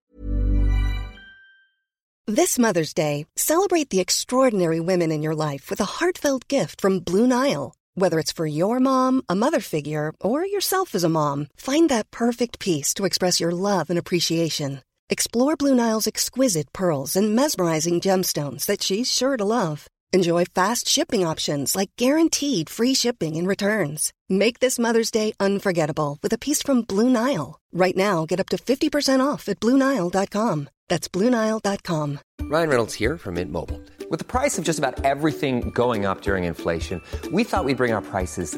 [2.28, 7.00] This Mother's Day, celebrate the extraordinary women in your life with a heartfelt gift from
[7.00, 7.74] Blue Nile.
[7.96, 12.10] Whether it's for your mom, a mother figure, or yourself as a mom, find that
[12.10, 14.80] perfect piece to express your love and appreciation.
[15.10, 19.88] Explore Blue Nile's exquisite pearls and mesmerizing gemstones that she's sure to love.
[20.14, 24.12] Enjoy fast shipping options like guaranteed free shipping and returns.
[24.28, 27.60] Make this Mother's Day unforgettable with a piece from Blue Nile.
[27.72, 30.70] Right now, get up to 50% off at BlueNile.com.
[30.90, 32.20] That's BlueNile.com.
[32.42, 33.80] Ryan Reynolds here from Mint Mobile.
[34.10, 37.02] With the price of just about everything going up during inflation,
[37.32, 38.58] we thought we'd bring our prices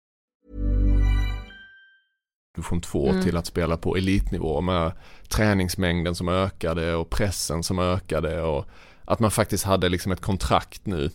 [2.55, 3.23] Division 2 Mm.
[3.23, 4.91] till att spela på elitnivå med
[5.29, 8.65] träningsmängden som ökade och pressen som ökade och
[9.05, 11.09] att man faktiskt hade liksom ett kontrakt nu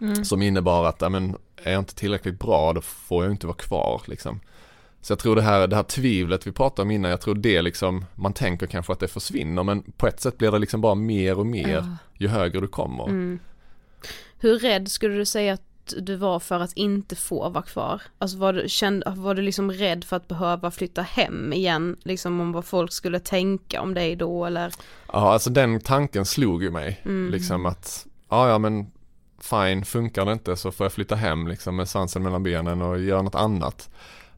[0.00, 0.24] Mm.
[0.24, 3.56] som innebar att, ja, men, är jag inte tillräckligt bra då får jag inte vara
[3.56, 4.40] kvar liksom.
[5.00, 7.62] Så jag tror det här, det här tvivlet vi pratade om innan, jag tror det
[7.62, 10.94] liksom, man tänker kanske att det försvinner men på ett sätt blir det liksom bara
[10.94, 11.96] mer och mer Ja.
[12.18, 13.04] ju högre du kommer.
[13.04, 13.38] Mm.
[14.38, 15.62] Hur rädd skulle du säga att
[15.98, 18.02] du var för att inte få vara kvar?
[18.18, 22.40] Alltså var du, känd, var du liksom rädd för att behöva flytta hem igen, liksom
[22.40, 24.72] om vad folk skulle tänka om dig då eller?
[25.12, 27.00] Ja, alltså den tanken slog ju mig.
[27.04, 27.32] Mm.
[27.32, 28.86] Liksom att, ja ja men
[29.40, 33.00] fine, funkar det inte så får jag flytta hem liksom med svansen mellan benen och
[33.00, 33.90] göra något annat.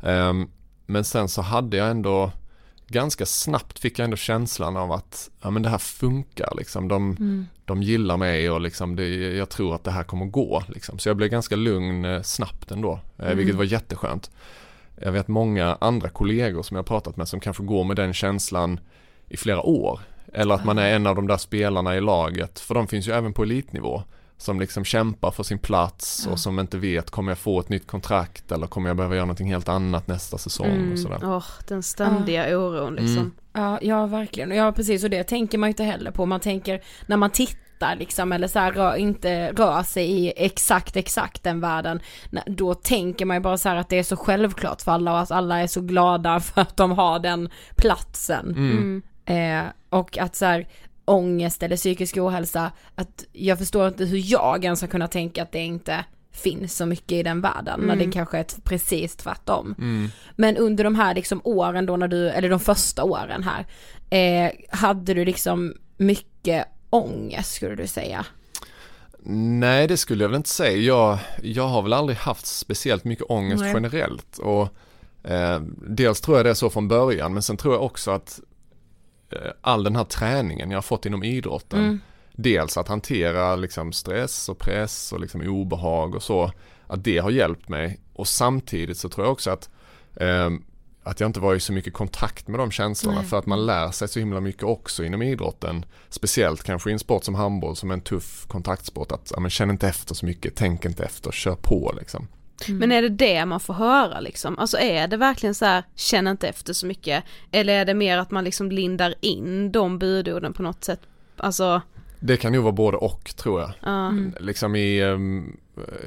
[0.03, 0.49] Ehm,
[0.87, 2.33] men sen så hade jag ändå,
[2.87, 6.89] ganska snabbt fick jag ändå känslan av att, ja men det här funkar liksom.
[6.89, 7.47] De, Mm.
[7.65, 10.99] De gillar mig och liksom det, jag tror att det här kommer gå liksom.
[10.99, 13.39] Så jag blev ganska lugn eh, snabbt ändå, eh, Mm.
[13.39, 14.31] vilket var jätteskönt.
[15.01, 18.13] Jag vet många andra kollegor som jag har pratat med som kanske går med den
[18.15, 18.81] känslan
[19.29, 20.01] i flera år.
[20.33, 23.13] Eller att man är en av de där spelarna i laget, för de finns ju
[23.13, 24.03] även på elitnivå.
[24.45, 27.87] Som liksom kämpar för sin plats och som inte vet, kommer jag få ett nytt
[27.87, 30.93] kontrakt eller kommer jag behöva göra någonting helt annat nästa säsong Mm.
[30.93, 31.19] och sådär.
[31.23, 33.19] Åh, den ständiga oron liksom.
[33.19, 33.33] Mm.
[33.53, 34.51] Ja, ja verkligen.
[34.51, 36.27] Ja precis och det tänker man ju inte heller på.
[36.27, 40.97] Man tänker när man tittar liksom eller så här rör, inte rör sig i exakt
[40.97, 42.01] exakt den världen.
[42.47, 45.19] Då tänker man ju bara så här att det är så självklart för alla och
[45.21, 48.51] att alla är så glada för att de har den platsen.
[48.57, 49.03] Mm.
[49.27, 50.69] Eh, och att så här
[51.05, 55.53] ångest eller psykisk ohälsa, att jag förstår inte hur jag ens har kunnat tänka att
[55.53, 59.75] det inte finns så mycket i den världen när det kanske är precis tvärtom.
[59.79, 60.11] Mm.
[60.37, 63.67] Men under de här liksom åren då när du, eller de första åren här,
[64.11, 68.27] eh, hade du liksom mycket ångest skulle du säga?
[69.27, 70.77] Nej det skulle jag väl inte säga.
[70.77, 73.73] Jag, jag har väl aldrig haft speciellt mycket ångest Nej.
[73.75, 74.39] generellt.
[74.39, 74.69] Och
[75.31, 78.41] eh, dels tror jag det är så från början men sen tror jag också att
[79.61, 81.81] all den här träningen jag har fått inom idrotten.
[81.81, 82.01] Mm.
[82.33, 86.53] Dels att hantera liksom stress och press och liksom obehag och så.
[86.87, 88.01] Att det har hjälpt mig.
[88.13, 89.71] Och samtidigt så tror jag också att
[90.17, 90.51] eh,
[91.05, 93.29] att jag inte var i så mycket kontakt med de känslorna Nej.
[93.29, 95.85] för att man lär sig så himla mycket också inom idrotten.
[96.09, 99.13] Speciellt kanske i en sport som handboll som är en tuff kontaktsport.
[99.13, 102.29] Att ja, men känn inte efter så mycket, tänk inte efter, kör på liksom.
[102.69, 104.59] Men är det det man får höra liksom?
[104.59, 107.25] Alltså är det verkligen så här, känn inte efter så mycket?
[107.53, 111.01] Eller är det mer att man liksom lindar in de budorden på något sätt?
[111.37, 111.83] Alltså,
[112.21, 113.71] Det kan nog vara både och tror jag.
[113.83, 114.13] ja.
[114.41, 115.57] Liksom i, ehm,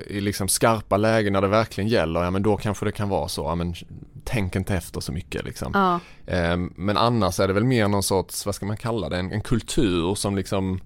[0.07, 3.27] i liksom skarpa lägen när det verkligen gäller, ja men då kanske det kan vara
[3.27, 3.73] så, ja men
[4.23, 5.71] tänk inte efter så mycket liksom.
[5.73, 5.99] ja.
[6.33, 9.31] Ehm, Men annars är det väl mer någon sorts, vad ska man kalla det, en,
[9.31, 10.79] en kultur som liksom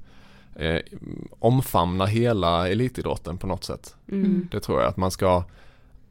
[0.55, 0.81] eh,
[1.39, 3.95] omfamnar hela elitidrotten på något sätt.
[4.11, 4.47] Mm.
[4.51, 5.43] Det tror jag, att man ska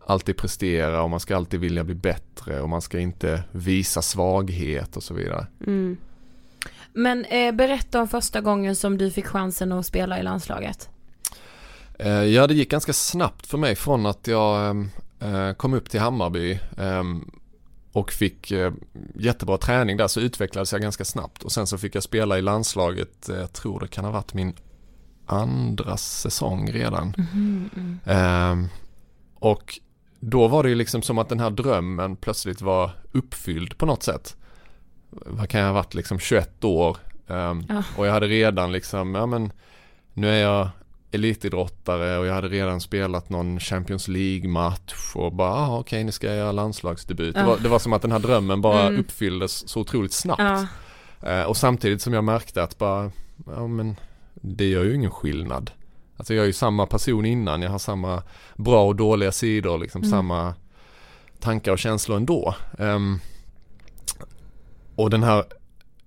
[0.07, 4.97] alltid prestera och man ska alltid vilja bli bättre och man ska inte visa svaghet
[4.97, 5.47] och så vidare.
[5.67, 5.97] Mm.
[6.93, 10.89] Men eh, berätta om första gången som du fick chansen att spela i landslaget.
[11.99, 14.77] Eh, Ja, det gick ganska snabbt för mig från att jag
[15.21, 17.05] eh, kom upp till Hammarby eh,
[17.93, 18.73] och fick eh,
[19.15, 22.43] jättebra träning där så utvecklades jag ganska snabbt och sen så fick jag spela i
[22.43, 24.55] landslaget, eh, jag tror det kan ha varit min
[25.27, 27.15] andra säsong redan.
[28.05, 28.57] Eh,
[29.35, 29.79] och
[30.21, 34.03] då var det ju liksom som att den här drömmen plötsligt var uppfylld på något
[34.03, 34.37] sätt.
[35.11, 37.83] Vad kan jag ha varit liksom 21 år Ja.
[37.97, 39.53] och jag hade redan liksom, ja men
[40.13, 40.69] nu är jag
[41.13, 46.27] elitidrottare och jag hade redan spelat någon Champions League-match och bara, ah, okej nu ska
[46.27, 47.35] jag göra landslagsdebut.
[47.35, 47.47] Det, Ja.
[47.47, 49.01] var, det var som att den här drömmen bara Mm.
[49.01, 50.69] uppfylldes så otroligt snabbt.
[51.23, 53.11] Eh, och samtidigt som jag märkte att bara,
[53.47, 53.97] ja men
[54.35, 55.71] det gör ju ingen skillnad.
[56.17, 58.23] Alltså jag är ju samma person innan, jag har samma
[58.57, 60.11] bra och dåliga sidor, liksom Mm.
[60.11, 60.55] samma
[61.41, 62.55] tankar och känslor ändå.
[62.79, 63.19] Ehm,
[64.97, 65.45] och den här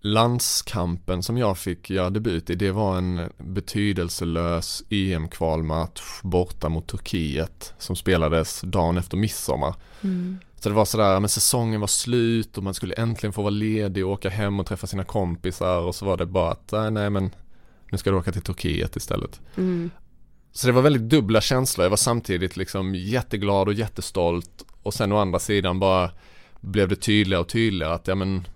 [0.05, 7.73] landskampen som jag fick göra debut i, det var en betydelselös EM-kvalmatch borta mot Turkiet
[7.77, 9.75] som spelades dagen efter midsommar.
[10.01, 10.37] Mm.
[10.59, 14.05] Så det var sådär, men säsongen var slut och man skulle äntligen få vara ledig
[14.05, 17.09] och åka hem och träffa sina kompisar och så var det bara att, nej, nej
[17.09, 17.31] men
[17.91, 19.41] nu ska du åka till Turkiet istället.
[19.57, 19.91] Mm.
[20.51, 25.11] Så det var väldigt dubbla känslor, jag var samtidigt liksom jätteglad och jättestolt och sen
[25.11, 26.11] å andra sidan bara
[26.61, 28.47] blev det tydligare och tydligare att ja men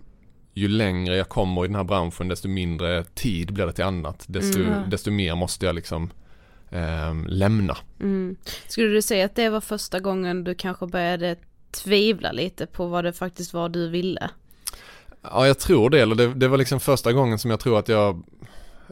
[0.57, 4.25] ju längre jag kommer i den här branschen desto mindre tid blir det till annat.
[4.27, 4.89] Desto, Mm.
[4.89, 6.09] desto mer måste jag liksom
[6.69, 7.77] ehm, lämna.
[7.99, 8.35] Mm.
[8.67, 11.35] Skulle du säga att det var första gången du kanske började
[11.71, 14.29] tvivla lite på vad det faktiskt var du ville?
[15.21, 16.01] Ja, jag tror det.
[16.01, 18.23] Eller det, det var liksom första gången som jag tror att jag,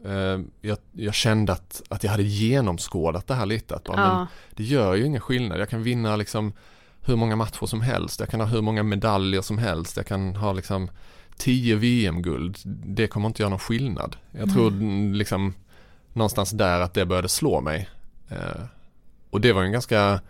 [0.05, 3.75] eh, jag, jag kände att, att jag hade genomskådat det här lite.
[3.75, 4.27] Att bara, men Ja.
[4.51, 5.59] det gör ju ingen skillnad.
[5.59, 6.53] Jag kan vinna liksom
[7.01, 8.19] hur många matcher som helst.
[8.19, 9.97] Jag kan ha hur många medaljer som helst.
[9.97, 10.89] Jag kan ha liksom
[11.37, 12.57] 10 VM-guld.
[12.85, 14.15] Det kommer inte göra någon skillnad.
[14.31, 15.53] Jag tror mm, liksom
[16.13, 17.89] någonstans där att det började slå mig.
[18.29, 18.63] Eh,
[19.29, 20.21] och det var en ganska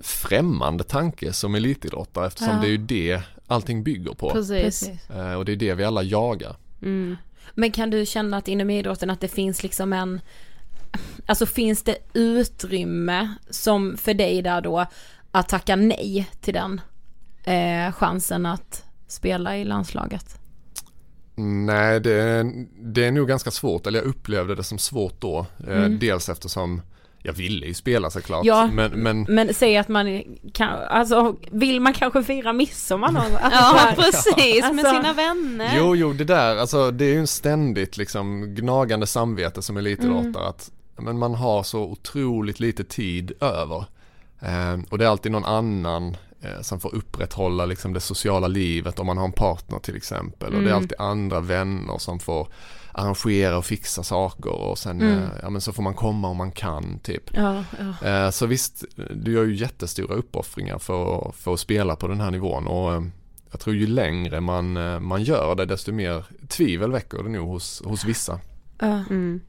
[0.00, 2.60] främmande tanke som elitidrottare eftersom Ja.
[2.60, 4.30] det är ju det allting bygger på.
[4.30, 4.90] Precis.
[5.10, 6.56] Eh, och det är det vi alla jagar.
[6.82, 7.16] Mm.
[7.54, 10.20] Men kan du känna att inom idrotten att det finns liksom en,
[11.26, 14.86] alltså finns det utrymme som för dig där då
[15.30, 16.80] att tacka nej till den
[17.44, 20.38] eh, chansen att spela i landslaget?
[21.66, 22.42] Nej, det,
[22.82, 25.46] det är nog ganska svårt, eller jag upplevde det som svårt då.
[25.68, 25.98] Eh, Mm.
[25.98, 26.82] Dels eftersom
[27.22, 28.44] jag ville ju spela såklart.
[28.44, 30.22] Ja, men, men Men säg att man
[30.54, 33.22] kan, alltså vill man kanske fira midsommar någon?
[33.40, 35.72] Alltså, så Ja precis, med Alltså- sina vänner.
[35.76, 40.22] Jo, jo, det där, alltså det är ju en ständigt liksom gnagande samvete som elitidrottare
[40.44, 40.48] Mm.
[40.48, 43.84] att men man har så otroligt lite tid över.
[44.40, 48.98] Eh, och det är alltid någon annan eh, som får upprätthålla liksom det sociala livet
[48.98, 50.48] om man har en partner till exempel.
[50.54, 50.76] Och det är Mm.
[50.76, 52.48] alltid andra vänner som får
[52.92, 55.18] arrangera och fixa saker och sen Mm.
[55.18, 57.22] eh, ja, men så får man komma om man kan typ.
[57.34, 57.64] Ja,
[58.02, 58.08] ja.
[58.08, 58.84] Eh, Så visst,
[59.14, 63.02] du gör ju jättestora uppoffringar för, för att spela på den här nivån och
[63.50, 64.72] jag tror ju längre man,
[65.04, 68.40] man gör det desto mer tvivel väcker det nog hos, hos vissa.
[68.78, 68.86] ja.
[69.10, 69.40] Mm.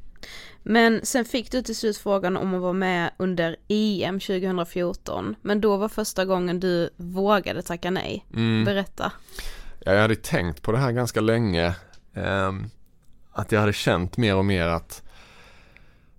[0.63, 5.35] Men sen fick du till slut frågan om att vara med under EM 2014.
[5.41, 8.25] Men då var första gången du vågade tacka nej.
[8.33, 8.65] Mm.
[8.65, 9.11] Berätta.
[9.85, 11.75] Ja, jag hade tänkt på det här ganska länge.
[12.13, 12.69] ehm,
[13.31, 15.03] att jag hade känt mer och mer att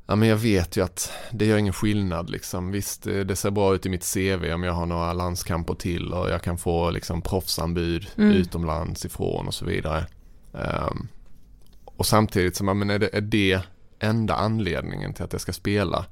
[0.06, 2.70] Ja men jag vet ju att det gör ingen skillnad liksom.
[2.70, 6.12] Visst eh, det ser bra ut i mitt CV om jag har några landskamper till
[6.12, 8.30] och jag kan få liksom proffsanbud Mm.
[8.32, 10.06] utomlands ifrån och så vidare.
[10.54, 11.08] Ehm,
[11.84, 13.60] och samtidigt ja, men är det, är det
[14.00, 16.06] enda anledningen till att jag ska spela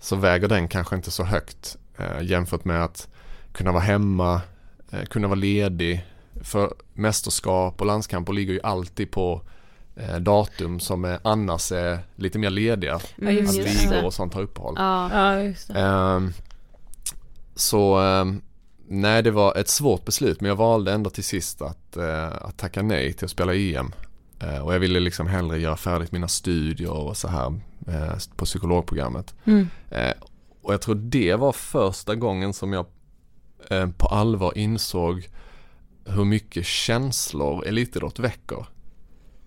[0.00, 3.08] så väger den kanske inte så högt eh, jämfört med att
[3.52, 4.40] kunna vara hemma,
[4.90, 6.06] eh, kunna vara ledig.
[6.42, 9.42] För mästerskap och landskamper ligger ju alltid på
[9.96, 13.00] eh, datum som är, annars är lite mer lediga.
[13.16, 14.74] Ja, just att ligor och sånt har uppehåll.
[14.78, 15.10] Ja.
[15.12, 15.80] ja just det.
[15.80, 16.32] Ehm,
[17.54, 18.42] så ehm,
[18.88, 22.56] nej det var ett svårt beslut men jag valde ändå till sist att, eh, att
[22.56, 23.92] tacka nej till att spela EM.
[24.40, 28.44] Eh, och jag ville liksom hellre göra färdigt mina studier och så här eh, på
[28.44, 29.34] psykologprogrammet.
[29.44, 29.68] Mm.
[29.90, 30.12] Eh,
[30.62, 32.86] och jag tror det var första gången som jag
[33.96, 35.28] på allvar insåg
[36.04, 38.66] hur mycket känslor elitidrott väcker.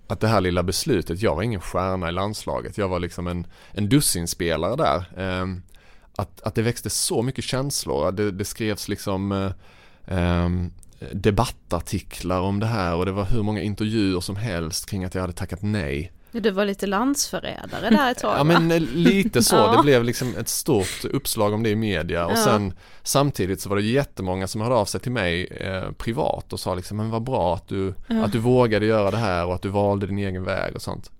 [0.07, 3.47] Att det här lilla beslutet, jag var ingen stjärna i landslaget, jag var liksom en,
[3.71, 4.97] en dussinspelare där.
[5.17, 5.45] Eh,
[6.15, 9.51] att, att det växte så mycket känslor, det, det skrevs liksom eh,
[10.05, 10.71] ehm,
[11.13, 15.21] debattartiklar om det här och det var hur många intervjuer som helst kring att jag
[15.21, 16.11] hade tackat nej.
[16.31, 18.43] Du var lite landsförrädare där ett tag Ja va?
[18.43, 19.75] men eh, lite så, Ja.
[19.77, 22.35] det blev liksom ett stort uppslag om det i media och Ja.
[22.43, 22.73] sen
[23.03, 26.75] samtidigt så var det jättemånga som hörde av sig till mig eh, privat och sa
[26.75, 28.23] liksom men vad bra att du, Ja.
[28.25, 31.11] att du vågade göra det här och att du valde din egen väg och sånt.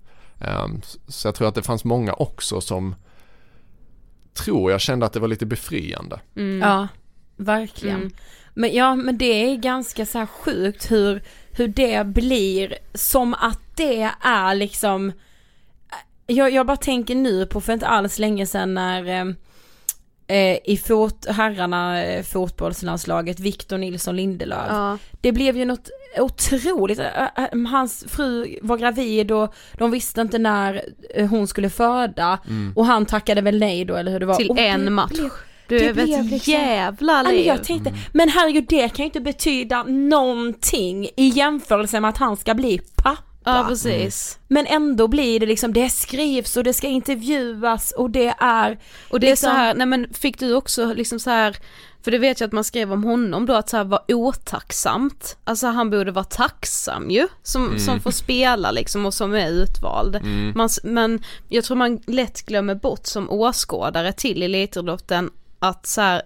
[0.84, 2.96] S- så jag tror att det fanns många också som
[4.34, 6.20] tror jag kände att det var lite befriande.
[6.36, 6.70] Mm.
[6.70, 6.88] Ja,
[7.36, 7.96] verkligen.
[7.98, 8.12] Mm.
[8.58, 13.60] Men ja, men det är ganska så här sjukt hur, hur det blir som att
[13.76, 15.12] det är liksom
[16.28, 19.26] jag, jag bara tänker nu på för inte alls länge sedan när eh,
[20.38, 24.68] eh, i fot, herrarna eh, fotbollslandslaget Victor Nilsson Lindelöf.
[24.70, 24.97] Ja.
[25.22, 25.89] Det blev ju något
[26.20, 26.99] otroligt,
[27.72, 30.82] hans fru var gravid och de visste inte när
[31.16, 32.39] eh, hon skulle föda
[32.76, 34.36] och han tackade väl nej då eller hur det var.
[34.36, 35.10] Till Och det en match.
[35.12, 35.30] blev-
[35.70, 37.45] Du det är väl blev ett liksom- jävla liv.
[37.47, 42.38] jag tänkte, men herregud det kan ju inte betyda någonting i jämförelse med att han
[42.38, 43.18] ska bli pappa.
[43.43, 44.39] Ja precis.
[44.47, 48.78] Men ändå blir det liksom, det skrivs och det ska intervjuas och det är
[49.09, 51.57] Och det är liksom- så här, nej men fick du också liksom så här
[52.03, 55.38] för det vet jag att man skrev om honom då att så här var otacksamt.
[55.43, 60.20] Alltså han borde vara tacksam ju som, som får spela liksom och som är utvald.
[60.55, 65.30] Man, s- men jag tror man lätt glömmer bort som åskådare till elitidrotten
[65.68, 66.22] att så här,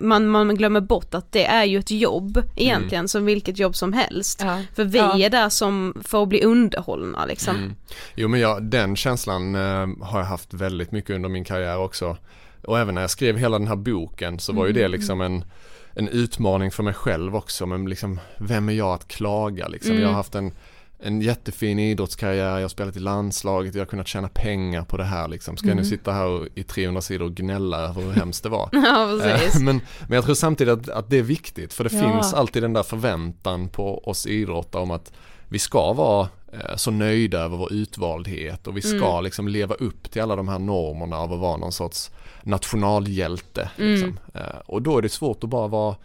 [0.00, 3.92] man, man glömmer bort att det är ju ett jobb egentligen som vilket jobb som
[3.92, 4.40] helst.
[4.44, 4.62] Ja.
[4.74, 5.18] För vi Ja.
[5.18, 7.56] är där som för att bli underhållna liksom.
[7.56, 7.74] Mm.
[8.14, 12.16] Jo men jag, den känslan eh, har jag haft väldigt mycket under min karriär också.
[12.64, 15.44] Och även när jag skrev hela den här boken så var ju det liksom en,
[15.94, 17.66] en utmaning för mig själv också.
[17.66, 19.98] Men liksom, vem är jag att klaga liksom?
[20.00, 20.52] Jag har haft en,
[21.04, 25.04] en jättefin idrottskarriär, jag har spelat i landslaget, jag har kunnat tjäna pengar på det
[25.04, 25.56] här liksom.
[25.56, 28.48] Ska jag nu sitta här och, i 300 sidor och gnälla över hur hemskt det
[28.48, 28.68] var?
[28.82, 29.26] Ja.
[29.26, 32.00] Eh, men, men jag tror samtidigt att, att det är viktigt för det Ja.
[32.12, 35.12] finns alltid den där förväntan på oss idrottare om att
[35.48, 40.10] vi ska vara eh, så nöjda över vår utvaldhet och vi ska liksom leva upp
[40.10, 42.10] till alla de här normerna av att vara någon sorts
[42.42, 43.70] nationalhjälte.
[43.76, 44.18] Liksom.
[44.34, 45.96] Eh, och då är det svårt att bara vara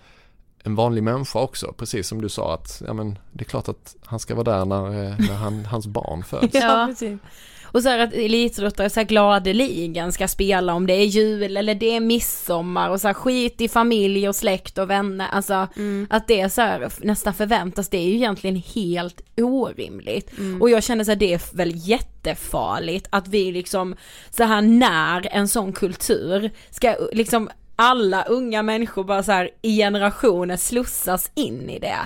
[0.68, 3.96] en vanlig människa också, precis som du sa att ja, men det är klart att
[4.06, 6.56] han ska vara där när, eh, när han, hans barn föds.
[6.56, 7.20] Ja, precis.
[7.64, 11.76] Och så här att elitidrottare så här gladeligen ska spela om det är jul eller
[11.76, 15.28] det är midsommar och så här skit i familj och släkt och vänner.
[15.28, 15.68] Alltså
[16.10, 20.32] att det så här nästan förväntas, det är ju egentligen helt orimligt.
[20.62, 23.96] Och jag känner så här, det är väl jättefarligt att vi liksom
[24.30, 27.50] så här när en sån kultur ska liksom
[27.80, 31.98] alla unga människor bara så här i generationer slussas in i det.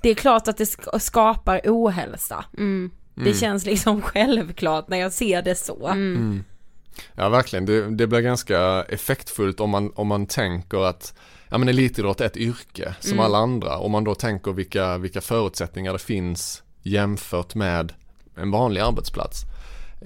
[0.00, 2.44] Det är klart att det sk- skapar ohälsa.
[3.14, 5.92] Det känns liksom självklart när jag ser det så.
[7.14, 11.14] Ja verkligen, det, det blir ganska effektfullt om man, om man tänker att
[11.48, 13.78] ja, men elitidrott är ett yrke som alla andra.
[13.78, 17.92] Om man då tänker vilka, vilka förutsättningar det finns jämfört med
[18.36, 19.40] en vanlig arbetsplats.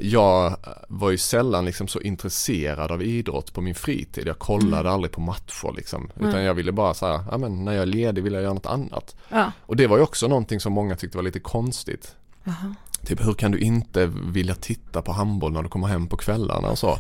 [0.03, 0.57] Jag
[0.89, 4.27] var ju sällan liksom så intresserad av idrott på min fritid.
[4.27, 6.11] Jag kollade aldrig på matcher liksom.
[6.21, 8.55] Utan jag ville bara så här, ja men när jag är ledig vill jag göra
[8.55, 9.17] något annat.
[9.29, 9.53] Ja.
[9.67, 12.17] Och det var ju också någonting som många tyckte var lite konstigt.
[13.07, 16.69] Typ hur kan du inte vilja titta på handboll när du kommer hem på kvällarna
[16.69, 16.99] och så.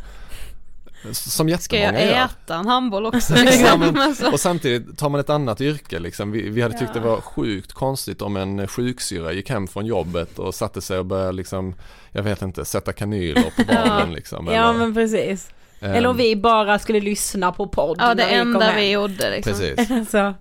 [1.12, 2.24] Som Ska jättemånga jag gör.
[2.24, 3.34] äta en handboll också?
[3.36, 3.80] Ja, Liksom?
[3.80, 4.30] men, Alltså.
[4.30, 6.32] och samtidigt tar man ett annat yrke liksom.
[6.32, 10.38] Vi, vi hade tyckt det var sjukt konstigt om en sjuksyra gick hem från jobbet
[10.38, 11.74] och satte sig och började liksom,
[12.12, 14.46] jag vet inte, sätta kanyler på barnen liksom.
[14.46, 15.50] Ja eller, men precis.
[15.80, 19.30] ehm, Eller om vi bara skulle lyssna på podd Ja det vi enda vi gjorde
[19.30, 19.52] liksom.
[19.52, 19.90] Precis.
[19.98, 20.34] Alltså,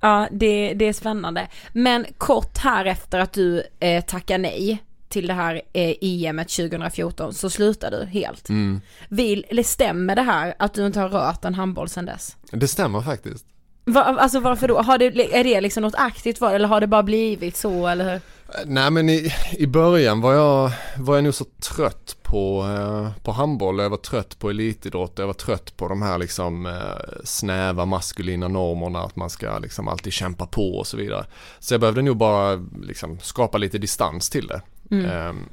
[0.00, 1.48] ja det, det är spännande.
[1.72, 7.34] Men kort här efter att du eh, tackar nej till det här eh, EMet 2014
[7.34, 8.48] så slutar du helt.
[8.48, 8.80] Mm.
[9.08, 12.36] Vill, eller stämmer det här att du inte har rört en handboll sedan dess?
[12.50, 13.46] Det stämmer faktiskt.
[13.84, 14.82] Va, alltså varför då?
[14.82, 18.12] Har det, är det liksom något aktivt var eller har det bara blivit så eller
[18.12, 18.20] hur?
[18.66, 23.32] Nej men i, i början var jag, var jag nog så trött på, eh, på
[23.32, 27.84] handboll, jag var trött på elitidrott, jag var trött på de här liksom eh, snäva
[27.84, 31.26] maskulina normerna att man ska liksom alltid kämpa på och så vidare.
[31.58, 34.60] Så jag behövde nog bara liksom skapa lite distans till det.
[34.90, 35.48] Ehm,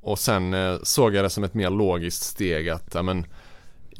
[0.00, 3.26] och sen eh, såg jag det som ett mer logiskt steg att ja, men,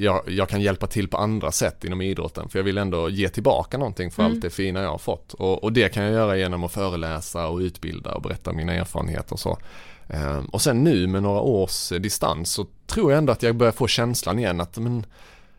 [0.01, 3.29] jag, jag kan hjälpa till på andra sätt inom idrotten för jag vill ändå ge
[3.29, 5.33] tillbaka någonting för allt det fina jag har fått.
[5.33, 9.33] Och, och det kan jag göra genom att föreläsa och utbilda och berätta mina erfarenheter
[9.33, 9.59] och så.
[10.09, 13.57] Ehm, och sen nu med några års eh, distans så tror jag ändå att jag
[13.57, 15.07] börjar få känslan igen att men,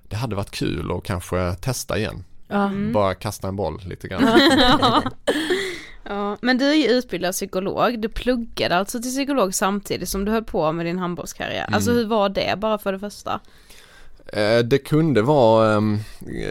[0.03, 2.23] det hade varit kul att kanske testa igen.
[2.47, 2.71] Ja.
[2.93, 4.23] Bara kasta en boll lite grann.
[6.09, 10.31] Ja, men du är ju utbildad psykolog, du pluggade alltså till psykolog samtidigt som du
[10.31, 11.69] höll på med din handbollskarriär.
[11.71, 13.39] Alltså hur var det bara för det första?
[14.33, 15.97] Eh, Det kunde vara ehm,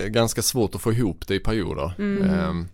[0.08, 1.92] ganska svårt att få ihop det i perioder.
[1.98, 2.68] Ehm,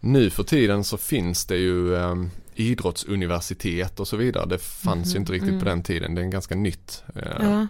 [0.00, 4.46] Nu för tiden så finns det ju um, idrottsuniversitet och så vidare.
[4.46, 6.14] Det fanns ju inte riktigt på den tiden.
[6.14, 7.02] Det är ganska nytt.
[7.16, 7.66] Eh, Ja.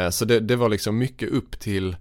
[0.00, 1.96] eh, Så det, det var liksom mycket upp till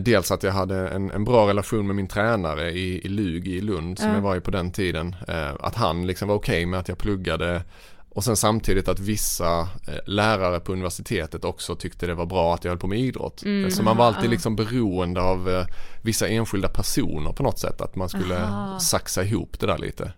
[0.00, 3.60] Dels att jag hade en, en bra relation med min tränare i, i Lug i
[3.60, 4.14] Lund som Ja.
[4.14, 5.16] jag var i på den tiden.
[5.28, 7.62] Eh, Att han liksom var okej med att jag pluggade
[8.10, 9.66] och sen samtidigt att vissa eh,
[10.06, 13.42] lärare på universitetet också tyckte det var bra att jag höll på med idrott.
[13.44, 13.70] Mm.
[13.70, 15.64] Så man var alltid liksom beroende av eh,
[16.02, 17.80] vissa enskilda personer på något sätt.
[17.80, 18.78] Att man skulle Aha.
[18.80, 20.12] saxa ihop det där lite.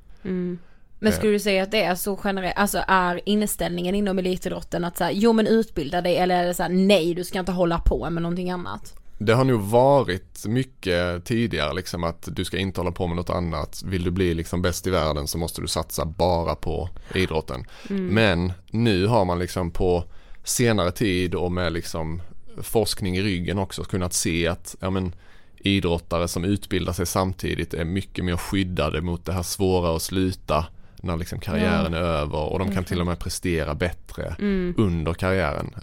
[1.03, 4.97] Men skulle du säga att det är så generellt, alltså är inställningen inom elitidrotten att
[4.99, 7.79] säga jo men utbilda dig eller är det så här, nej du ska inte hålla
[7.79, 8.95] på med någonting annat?
[9.23, 13.31] Det har nog varit mycket tidigare liksom att du ska inte hålla på med något
[13.31, 13.83] annat.
[13.85, 17.65] Vill du bli liksom bäst i världen så måste du satsa bara på idrotten.
[17.89, 20.05] Men nu har man liksom på
[20.45, 22.23] senare tid och med liksom
[22.63, 25.15] forskning i ryggen också kunnat se att ja, men,
[25.57, 30.67] idrottare som utbildar sig samtidigt är mycket mer skyddade mot det här svåra att sluta
[30.97, 34.37] när liksom karriären är över och de kan till och med prestera bättre
[34.77, 35.75] under karriären.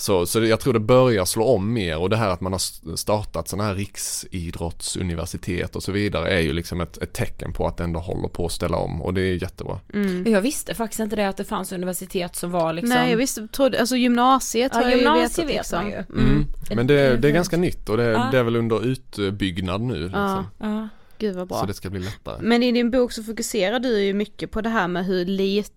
[0.00, 2.96] Så, så jag tror det börjar slå om mer och det här att man har
[2.96, 7.76] startat sådana här riksidrottsuniversitet och så vidare är ju liksom ett, ett tecken på att
[7.76, 9.80] det ändå håller på att ställa om och det är jättebra.
[10.26, 13.48] Jag visste faktiskt inte det att det fanns universitet som var liksom Nej jag visste,
[13.48, 15.82] trodde, alltså gymnasiet Ja, har jag ju gymnasiet vetat vet liksom.
[15.82, 15.96] man ju.
[16.22, 16.44] Mm.
[16.74, 18.28] Men det, det är ganska nytt och det, Ja.
[18.32, 20.02] det är väl under utbyggnad nu.
[20.02, 20.20] Liksom.
[20.20, 20.88] Ja, Ja.
[21.18, 21.60] gud vad bra.
[21.60, 22.36] Så det ska bli lättare.
[22.40, 25.70] Men i din bok så fokuserar du ju mycket på det här med hur lite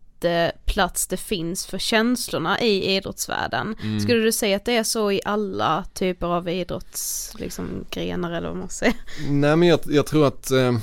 [0.65, 3.75] plats det finns för känslorna i idrottsvärlden.
[3.83, 3.99] Mm.
[3.99, 8.47] Skulle du säga att det är så i alla typer av idrotts, liksom, grenar eller
[8.47, 8.95] vad man säger?
[9.29, 10.77] Nej men jag, jag tror att eh,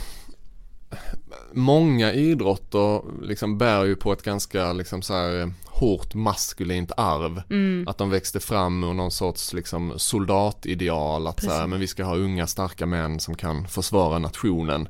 [1.53, 7.43] många idrotter liksom bär ju på ett ganska liksom så här, hårt maskulint arv.
[7.89, 12.05] Att de växte fram ur någon sorts liksom soldatideal att så här, men vi ska
[12.05, 14.89] ha unga starka män som kan försvara nationen.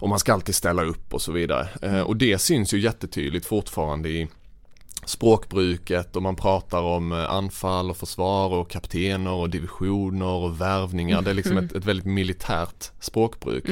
[0.00, 1.68] Och man ska alltid ställa upp och så vidare.
[1.82, 4.28] Eh, och det syns ju jättetydligt fortfarande i
[5.04, 11.22] språkbruket och man pratar om eh, anfall och försvar och kaptener och divisioner och värvningar.
[11.22, 13.64] Det är liksom ett, ett väldigt militärt språkbruk.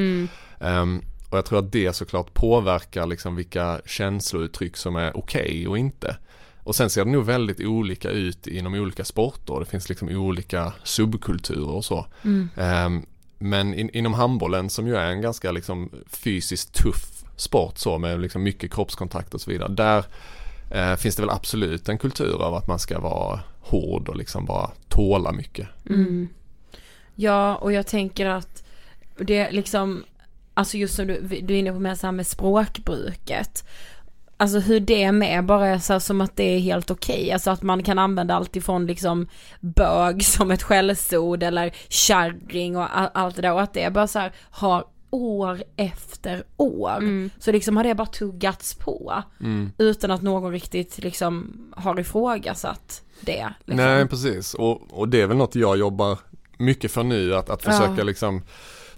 [0.61, 5.79] Ehm, och jag tror att det såklart påverkar liksom vilka känslouttryck som är okej och
[5.79, 6.17] inte.
[6.63, 9.61] och sen ser det nog väldigt olika ut inom olika sporter.
[9.61, 12.07] Det finns liksom olika subkulturer och så.
[12.25, 12.49] Mm.
[12.57, 13.07] Ehm,
[13.39, 18.21] men in, inom handbollen som ju är en ganska liksom fysiskt tuff sport så med
[18.21, 19.69] liksom mycket kroppskontakt och så vidare.
[19.69, 20.05] Där
[20.71, 24.45] eh, finns det väl absolut en kultur av att man ska vara hård och liksom
[24.45, 25.69] bara tåla mycket.
[25.91, 26.29] Mm.
[27.15, 28.65] Ja, och jag tänker att
[29.19, 30.05] det liksom,
[30.55, 33.65] alltså just som du, du är inne på med, så här med språkbruket.
[34.41, 37.33] Alltså hur det är med bara är så här, som att det är helt okej.
[37.33, 39.27] Alltså att man kan använda allt ifrån liksom
[39.61, 43.53] bög som ett skällsord eller kärring och all, allt det där.
[43.53, 46.97] Och att det bara så här har år efter år.
[46.97, 47.31] Mm.
[47.39, 49.23] Så liksom har det bara tuggats på.
[49.41, 49.73] Mm.
[49.79, 53.49] Utan att någon riktigt liksom har ifrågasatt det.
[53.65, 53.85] Liksom.
[53.87, 56.19] Nej precis och, och det är väl något jag jobbar
[56.59, 58.05] mycket för nu att, att försöka Ja.
[58.05, 58.43] liksom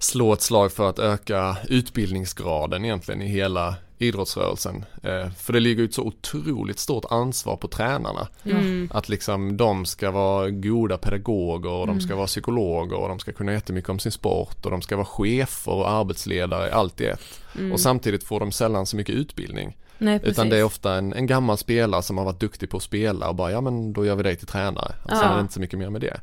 [0.03, 4.85] slå ett slag för att öka utbildningsgraden egentligen i hela idrottsrörelsen.
[5.03, 8.27] Eh, för det ligger ett så otroligt stort ansvar på tränarna.
[8.43, 8.89] Mm.
[8.93, 12.17] Att liksom de ska vara goda pedagoger och de ska Mm.
[12.17, 15.71] vara psykologer och de ska kunna jättemycket om sin sport och de ska vara chefer
[15.71, 17.21] och arbetsledare allt i ett.
[17.57, 17.71] Mm.
[17.71, 19.77] Och samtidigt får de sällan så mycket utbildning.
[19.97, 20.19] Nej.
[20.23, 23.29] Utan det är ofta en, en gammal spelare som har varit duktig på att spela
[23.29, 24.95] och bara ja men då gör vi dig till tränare.
[25.03, 25.29] Och sen Ja.
[25.31, 26.19] är det inte så mycket mer med det.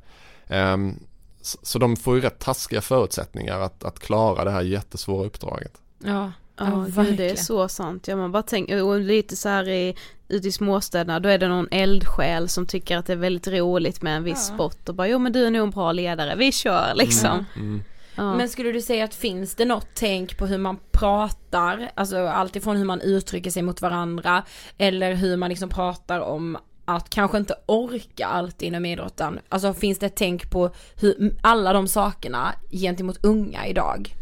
[0.48, 0.98] Ehm,
[1.42, 5.72] så, de får ju rätt taskiga förutsättningar att, att klara det här jättesvåra uppdraget.
[5.98, 8.08] Ja, Ja, ja det är så sant.
[8.08, 9.96] Ja, man bara tänker, och lite så här i,
[10.28, 14.02] ute i småstäderna, då är det någon eldsjäl som tycker att det är väldigt roligt
[14.02, 14.54] med en viss Ja.
[14.54, 17.44] sport och bara, jo men du är nog en bra ledare, vi kör liksom.
[17.56, 17.82] Mm.
[18.14, 18.34] Ja.
[18.34, 22.56] Men skulle du säga att finns det något tänk på hur man pratar, alltså allt
[22.56, 24.42] ifrån hur man uttrycker sig mot varandra
[24.78, 26.58] eller hur man liksom pratar om
[26.88, 29.40] att kanske inte orka allt inom idrotten.
[29.48, 34.14] Alltså finns det ett tänk på hur, alla de sakerna gentemot unga idag?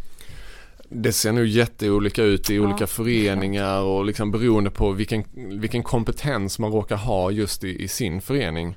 [0.88, 5.24] Det ser nog jätteolika ut i Ja, olika föreningar och liksom beroende på vilken,
[5.60, 8.76] vilken kompetens man råkar ha just i, i sin förening.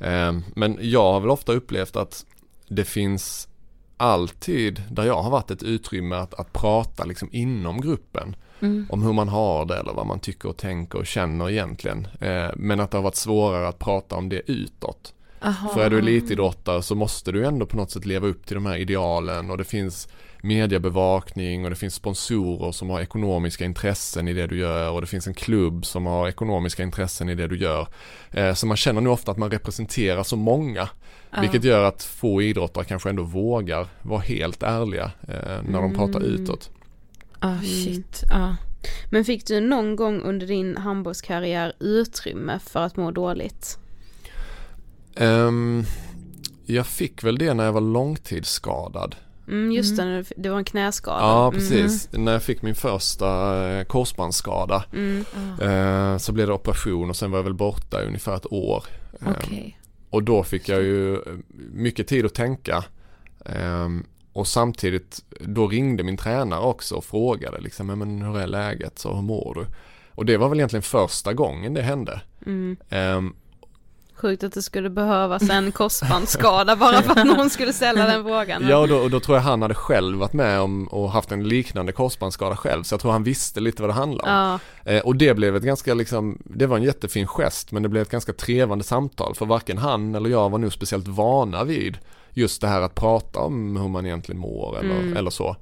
[0.00, 2.26] Ehm, men jag har väl ofta upplevt att
[2.68, 3.48] det finns
[3.96, 8.36] alltid där jag har varit ett utrymme att, att prata liksom inom gruppen.
[8.60, 8.86] Mm.
[8.90, 12.08] om hur man har det eller vad man tycker och tänker och känner egentligen.
[12.20, 15.12] Eh, men att det har varit svårare att prata om det utåt.
[15.42, 15.68] Aha.
[15.68, 18.66] För är du elitidrottare så måste du ändå på något sätt leva upp till de
[18.66, 20.08] här idealen och det finns
[20.42, 25.06] mediebevakning och det finns sponsorer som har ekonomiska intressen i det du gör och det
[25.06, 27.88] finns en klubb som har ekonomiska intressen i det du gör.
[28.30, 30.88] Eh, så man känner nog ofta att man representerar så många.
[31.30, 31.40] Ja.
[31.40, 36.20] Vilket gör att få idrottare kanske ändå vågar vara helt ärliga eh, när de pratar
[36.20, 36.34] Mm.
[36.34, 36.70] utåt.
[37.46, 38.56] Ah shit, ja.
[39.10, 43.78] Men fick du någon gång under din handbollskarriär utrymme för att må dåligt?
[45.16, 45.84] Ehm,
[46.66, 49.16] jag fick väl det när jag var långtidsskadad.
[49.48, 51.18] Mm, just det, när du- det var en knäskada.
[51.20, 51.60] Ja, Mm.
[51.60, 52.08] precis.
[52.12, 53.28] När jag fick min första
[53.70, 55.24] eh, korsbandsskada Mm.
[55.60, 58.84] eh, så blev det operation och sen var jag väl borta i ungefär ett år.
[59.20, 59.78] Ehm, Okej.
[60.10, 61.20] Och då fick jag ju eh,
[61.72, 62.84] mycket tid att tänka.
[63.44, 64.04] Ehm,
[64.36, 68.98] och samtidigt, då ringde min tränare också och frågade liksom, "Men, hur är läget?
[68.98, 69.66] Så hur mår du?
[70.14, 72.20] Och det var väl egentligen första gången det hände.
[72.46, 72.76] Mm.
[72.90, 73.34] Ehm,
[74.14, 78.68] Sjukt att det skulle behövas en korsbandsskada bara för att någon skulle ställa den frågan.
[78.68, 81.32] Ja och då, och då tror jag han hade själv varit med om och haft
[81.32, 84.36] en liknande korsbandsskada själv så jag tror han visste lite vad det handlade om.
[84.36, 84.58] Ja,
[84.92, 88.02] Eh, och det blev ett ganska liksom, det var en jättefin gest men det blev
[88.02, 91.98] ett ganska trevande samtal för varken han eller jag var nog speciellt vana vid
[92.36, 95.16] just det här att prata om hur man egentligen mår eller, Mm.
[95.16, 95.56] eller så.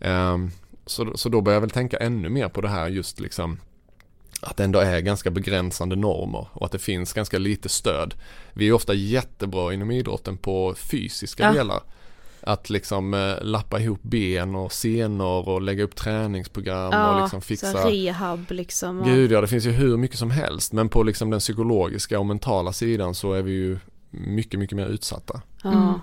[0.00, 0.50] Ehm,
[0.86, 1.12] så.
[1.16, 3.58] Så då började jag väl tänka ännu mer på det här just liksom
[4.40, 8.14] att det ändå är ganska begränsande normer och att det finns ganska lite stöd.
[8.52, 11.52] Vi är ofta jättebra inom idrotten på fysiska Ja.
[11.52, 11.80] delar.
[12.40, 17.40] Att liksom eh, lappa ihop ben och senor och lägga upp träningsprogram och ja liksom
[17.40, 19.00] så fixa rehab liksom.
[19.00, 20.72] Och, Gud ja, det finns ju hur mycket som helst.
[20.72, 23.78] Men på liksom den psykologiska och mentala sidan så är vi ju
[24.10, 25.42] mycket, mycket mer utsatta.
[25.62, 25.72] ja.
[25.72, 26.00] Mm.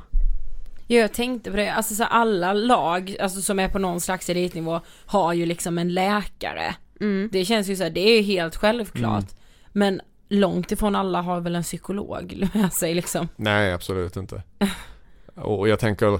[0.88, 4.30] Ja, jag tänkte på det, alltså så alla lag, alltså som är på någon slags
[4.30, 6.76] elitnivå har ju liksom en läkare.
[7.01, 7.30] Mm.
[7.32, 9.26] Det känns ju så här, det är ju helt självklart.
[9.72, 13.28] Men långt ifrån alla har väl en psykolog med sig liksom.
[13.36, 14.43] Nej, absolut inte.
[15.36, 16.20] Och jag tänker,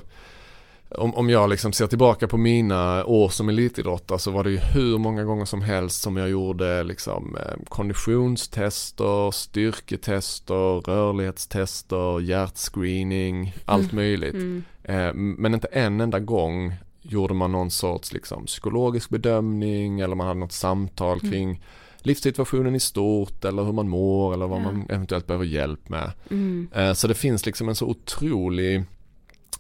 [0.98, 4.58] om, om jag liksom ser tillbaka på mina år som elitidrottare så var det ju
[4.58, 13.92] hur många gånger som helst som jag gjorde liksom eh, konditionstester, styrketester, rörlighetstester, hjärtscreening, allt
[13.92, 14.34] möjligt.
[14.34, 14.64] Mm.
[14.84, 20.28] Eh, Men inte en enda gång gjorde man någon sorts liksom, psykologisk bedömning eller man
[20.28, 21.32] hade något samtal Mm.
[21.32, 21.62] kring
[22.06, 24.64] livssituationen i stort eller hur man mår eller vad Ja.
[24.64, 26.12] man eventuellt behöver hjälp med.
[26.32, 26.68] Mm.
[26.76, 28.84] Eh, Så det finns liksom en så otrolig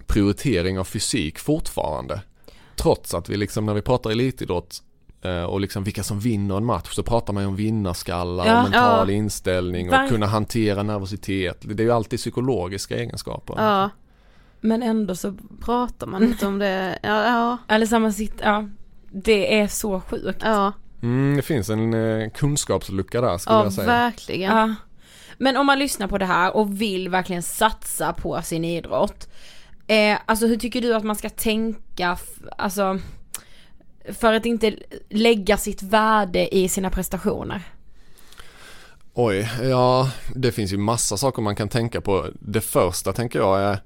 [0.08, 2.22] prioritering av fysik fortfarande.
[2.76, 4.84] Trots att vi liksom när vi pratar elitidrott
[5.22, 8.58] eh, och liksom vilka som vinner en match så pratar man ju om vinnarskallar Ja.
[8.58, 9.16] och mental Ja.
[9.16, 11.58] inställning och Var- kunna hantera nervositet.
[11.62, 13.56] Det är ju alltid psykologiska egenskaper.
[13.58, 13.90] Ja,
[14.62, 17.00] Men ändå så, pratar man inte om det.
[17.04, 18.70] Ja, ja, eller samma sitt, ja.
[19.12, 20.42] Det är så sjukt.
[20.44, 23.88] ja, Mm, det finns en eh, kunskapslucka där skulle ja jag säga.
[23.88, 24.58] verkligen.
[24.58, 24.76] Ja.
[25.38, 29.28] Men om man lyssnar på det här och vill verkligen satsa på sin idrott.
[29.88, 32.18] Eh, alltså hur tycker du att man ska tänka,
[32.58, 33.00] alltså
[34.10, 34.76] för att inte
[35.10, 37.62] lägga sitt värde i sina prestationer?
[39.14, 42.28] Oj, ja det finns ju massa saker man kan tänka på.
[42.40, 43.80] Det första tänker jag är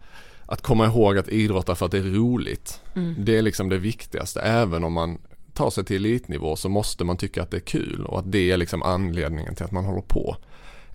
[0.46, 2.82] att komma ihåg att idrotta för att det är roligt.
[3.18, 4.42] Det är liksom det viktigaste.
[4.42, 5.18] Även om man
[5.54, 8.52] tar sig till elitnivå så måste man tycka att det är kul och att det
[8.52, 10.36] är liksom anledningen till att man håller på.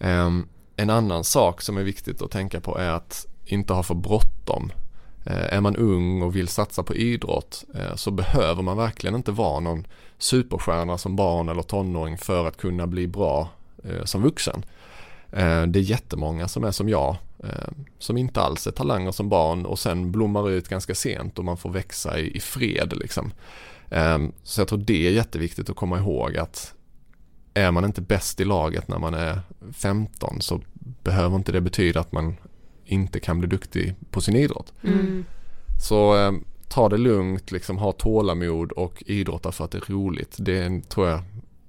[0.00, 3.94] Ehm, en annan sak som är viktigt att tänka på är att inte ha för
[3.94, 4.72] bråttom.
[5.24, 9.32] Eh, är man ung och vill satsa på idrott eh, så behöver man verkligen inte
[9.32, 9.86] vara någon
[10.18, 13.48] superstjärna som barn eller tonåring för att kunna bli bra
[13.84, 14.64] eh, som vuxen.
[15.66, 17.16] Det är jättemånga som är som jag
[17.98, 21.56] som inte alls är talanger som barn och sen blommar ut ganska sent och man
[21.56, 23.32] får växa i, i fred liksom.
[24.42, 26.74] Så jag tror det är jätteviktigt att komma ihåg att
[27.54, 29.40] är man inte bäst i laget när man är
[29.72, 30.60] 15 så
[31.02, 32.36] behöver inte det betyda att man
[32.92, 34.72] inte kan bli duktig på sin idrott.
[34.82, 35.24] Mm.
[35.88, 36.32] Så eh,
[36.68, 40.36] ta det lugnt, liksom ha tålamod och idrotta för att det är roligt.
[40.38, 41.22] Det är, tror jag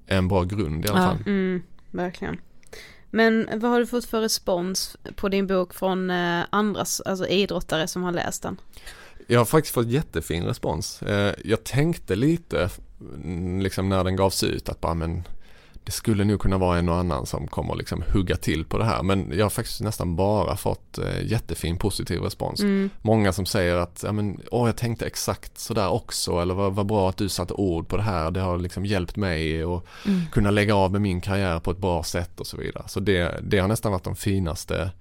[0.07, 1.07] är en bra grund i alla Ja.
[1.09, 1.17] fall.
[1.25, 1.61] Mm,
[1.91, 2.37] verkligen.
[3.09, 7.87] Men vad har du fått för respons på din bok från eh, andra alltså idrottare
[7.87, 8.57] som har läst den?
[9.27, 11.01] Jag har faktiskt fått jättefin respons.
[11.01, 12.69] Eh, jag tänkte lite
[13.23, 15.23] mm, liksom när den gavs ut att bara men
[15.83, 18.85] det skulle nog kunna vara en och annan som kommer liksom hugga till på det
[18.85, 22.61] här men jag har faktiskt nästan bara fått eh, jättefin positiv respons.
[22.61, 22.89] Mm.
[23.01, 26.85] Många som säger att ja, men, åh, jag tänkte exakt sådär också eller vad, vad
[26.85, 28.31] bra att du satte ord på det här.
[28.31, 29.83] Det har liksom hjälpt mig att
[30.31, 32.83] kunna lägga av med min karriär på ett bra sätt och så vidare.
[32.87, 34.91] Så det, det har nästan varit de finaste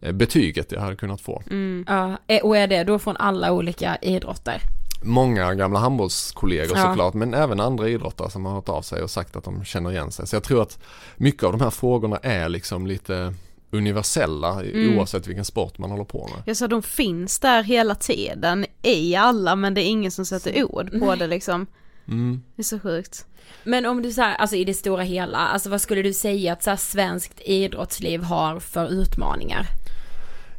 [0.00, 1.42] eh, betyget jag hade kunnat få.
[1.50, 1.84] Mm.
[1.88, 4.60] Ja, eh, och är det då från alla olika idrotter?
[5.02, 6.82] Många gamla handbollskollegor Ja.
[6.82, 9.90] såklart men även andra idrottare som har hört av sig och sagt att de känner
[9.90, 10.26] igen sig.
[10.26, 10.78] Så jag tror att
[11.16, 13.34] mycket av de här frågorna är liksom lite
[13.70, 14.98] universella Mm.
[14.98, 16.42] oavsett vilken sport man håller på med.
[16.46, 20.64] Jag sa de finns där hela tiden i alla men det är ingen som sätter
[20.64, 21.66] ord på det liksom.
[22.08, 22.42] Mm.
[22.56, 23.26] Det är så sjukt.
[23.64, 26.62] Men om du säger, alltså i det stora hela, alltså vad skulle du säga att
[26.62, 29.66] så här, svenskt idrottsliv har för utmaningar?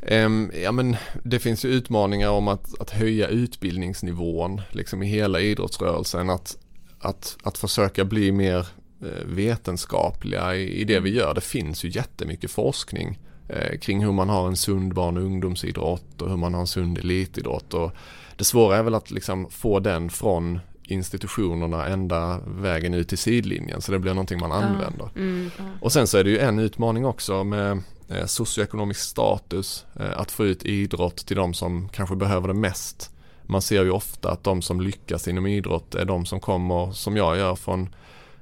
[0.08, 5.40] Ehm, ja men det finns ju utmaningar om att, att höja utbildningsnivån liksom i hela
[5.40, 6.30] idrottsrörelsen.
[6.30, 6.58] Att,
[7.00, 8.68] att, att försöka bli mer
[9.02, 11.34] eh, vetenskapliga i, i det vi gör.
[11.34, 16.22] Det finns ju jättemycket forskning eh, kring hur man har en sund barn och ungdomsidrott
[16.22, 17.74] och hur man har en sund elitidrott.
[17.74, 17.92] Och
[18.38, 23.82] det svåra är väl att liksom få den från institutionerna ända vägen ut till sidlinjen
[23.82, 25.10] så det blir någonting man använder.
[25.16, 25.50] Mm.
[25.82, 27.82] Och sen så är det ju en utmaning också med
[28.26, 33.12] socioekonomisk status, eh, att få ut idrott till de som kanske behöver det mest.
[33.44, 37.18] Man ser ju ofta att de som lyckas inom idrott är de som kommer, som
[37.18, 37.90] jag gör, från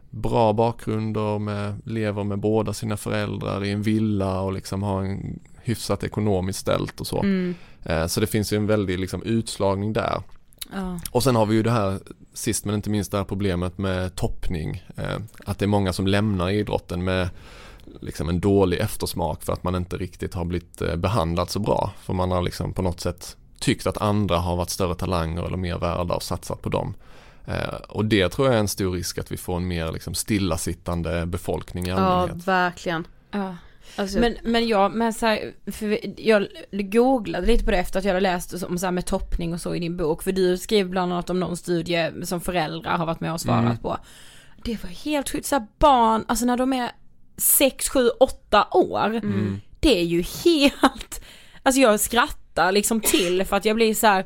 [0.10, 5.40] bra bakgrunder, med, lever med båda sina föräldrar i en villa och liksom har en
[5.64, 7.20] hyfsat ekonomiskt ställt och så.
[7.20, 7.56] Mm.
[7.84, 10.22] Eh, Så det finns ju en väldig liksom utslagning där.
[10.74, 11.00] Ja.
[11.12, 12.00] Och sen har vi ju det här
[12.34, 14.84] sist men inte minst det här problemet med toppning.
[14.98, 17.30] Eh, att det är många som lämnar idrotten med
[18.02, 21.92] liksom en dålig eftersmak för att man inte riktigt har blivit eh, behandlad så bra.
[22.04, 25.58] För man har liksom på något sätt tyckt att andra har varit större talanger eller
[25.58, 26.94] mer värda och satsat på dem.
[27.46, 30.14] Eh, och det tror jag är en stor risk att vi får en mer liksom
[30.14, 32.48] stillasittande befolkning i Ja, allmänhet.
[32.48, 33.08] verkligen.
[33.32, 33.56] Ja.
[33.96, 35.54] Alltså, Men, men jag, men så här,
[36.18, 39.54] jag googlade lite på det efter att jag hade läst om så här med toppning
[39.54, 40.24] och så i din bok.
[40.24, 43.62] För du skriver bland annat om någon studie som föräldrar har varit med och svarat
[43.66, 43.78] Mm.
[43.78, 43.98] på.
[44.64, 46.92] Det var helt sjukt, så här barn, alltså när de är
[47.38, 49.06] 6, 7, 8 år.
[49.08, 49.62] Mm.
[49.80, 51.22] Det är ju helt,
[51.64, 54.26] alltså jag skrattar liksom till för att jag blir så här.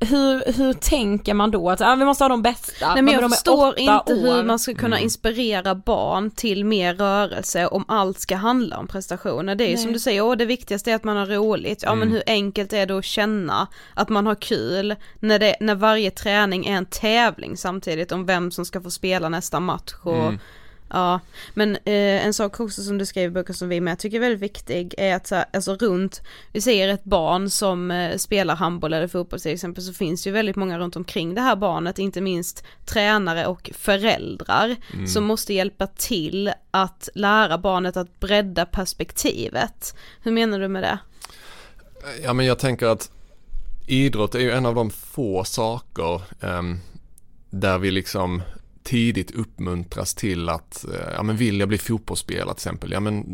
[0.00, 1.70] Hur, hur tänker man då?
[1.70, 2.94] Att ah, vi måste ha de bästa.
[2.94, 4.42] Nej men de jag förstår inte hur år.
[4.42, 5.04] man ska kunna Mm.
[5.04, 9.54] inspirera barn till mer rörelse om allt ska handla om prestationer.
[9.54, 11.82] Det är ju som du säger, åh det viktigaste är att man har roligt.
[11.82, 12.12] Ja men Mm.
[12.14, 16.66] hur enkelt är det att känna att man har kul när, det, när varje träning
[16.66, 20.38] är en tävling samtidigt om vem som ska få spela nästa match och Mm.
[20.88, 21.20] Ja,
[21.54, 24.20] men eh, en sak också som du skrev i boken som vi med tycker är
[24.20, 26.22] väldigt viktig är att så här, alltså runt,
[26.52, 30.28] vi säger ett barn som eh, spelar handboll eller fotboll till exempel så finns det
[30.28, 35.06] ju väldigt många runt omkring det här barnet, inte minst tränare och föräldrar Mm.
[35.06, 39.94] som måste hjälpa till att lära barnet att bredda perspektivet.
[40.22, 40.98] Hur menar du med det?
[42.22, 43.10] Ja men jag tänker att
[43.86, 46.78] idrott är ju en av de få saker ehm,
[47.50, 48.42] där vi liksom
[48.84, 53.24] tidigt uppmuntras till att, eh, ja men vill jag bli fotbollsspelare till exempel, ja men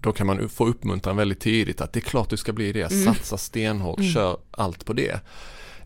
[0.00, 2.92] då kan man få uppmuntran väldigt tidigt att det är klart du ska bli det,
[2.92, 3.04] Mm.
[3.14, 4.12] satsa stenhårt, Mm.
[4.12, 5.20] kör allt på det.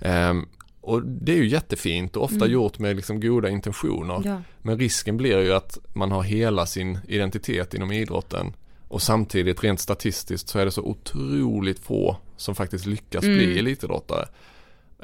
[0.00, 0.46] Ehm,
[0.80, 2.50] och det är ju jättefint och ofta Mm.
[2.52, 4.22] gjort med liksom goda intentioner.
[4.24, 4.42] Ja.
[4.62, 8.52] Men risken blir ju att man har hela sin identitet inom idrotten
[8.88, 13.36] och samtidigt rent statistiskt så är det så otroligt få som faktiskt lyckas Mm.
[13.36, 14.28] bli elitidrottare.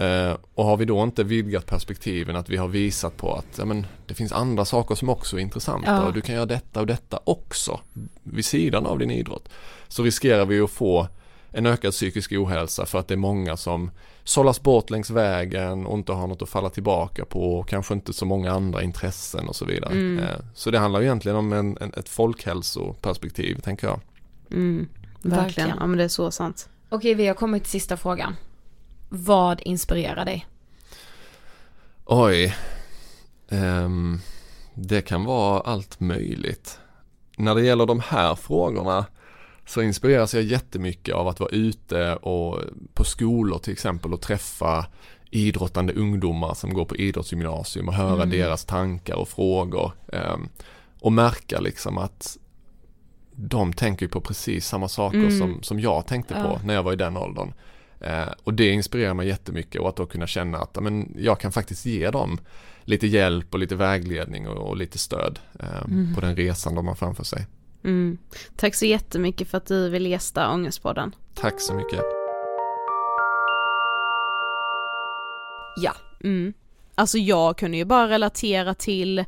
[0.01, 3.65] Eh, och har vi då inte vidgat perspektiven att vi har visat på att ja,
[3.65, 6.03] men, det finns andra saker som också är intressanta Ja.
[6.07, 7.81] och du kan göra detta och detta också
[8.23, 9.49] vid sidan av din idrott.
[9.89, 11.09] Så riskerar vi att få
[11.53, 13.91] en ökad psykisk ohälsa för att det är många som
[14.25, 18.13] sållas bort längs vägen och inte har något att falla tillbaka på och kanske inte
[18.13, 19.93] så många andra intressen och så vidare.
[19.93, 20.19] Mm.
[20.19, 24.01] Eh, Så det handlar egentligen om en, en, ett folkhälsoperspektiv tänker jag.
[24.51, 24.89] Mm,
[25.23, 25.45] verkligen.
[25.45, 25.77] Verkligen.
[25.81, 26.69] Ja men det är så sant.
[26.89, 28.37] Okej, vi har kommit till sista frågan.
[29.13, 30.47] Vad inspirerar dig?
[32.05, 32.57] Oj.
[33.49, 34.19] Ehm,
[34.75, 36.79] det kan vara allt möjligt.
[37.39, 39.07] När det gäller de här frågorna
[39.67, 42.59] så inspireras jag jättemycket av att vara ute och
[42.95, 44.87] på skolor till exempel och träffa
[45.31, 48.31] idrottande ungdomar som går på idrottsgymnasium och höra Mm.
[48.31, 49.93] deras tankar och frågor.
[50.13, 50.49] ehm,
[51.01, 52.37] och märka liksom att
[53.33, 55.39] de tänker på precis samma saker Mm.
[55.39, 56.61] som, som jag tänkte på Ja.
[56.65, 57.53] när jag var i den åldern.
[58.01, 61.41] Eh, och det inspirerar mig jättemycket och att då kunna känna att ja, men, jag
[61.41, 62.41] kan faktiskt ge dem
[62.85, 66.15] lite hjälp och lite vägledning och, och lite stöd eh, Mm.
[66.15, 67.47] på den resan de har framför sig.
[67.85, 68.19] Mm.
[68.57, 71.15] Tack så jättemycket för att du vill gästa Ångestpodden.
[71.35, 72.01] Tack så mycket.
[75.77, 75.93] Ja.
[76.25, 76.53] Mm.
[76.95, 79.25] Alltså jag kunde ju bara relatera till,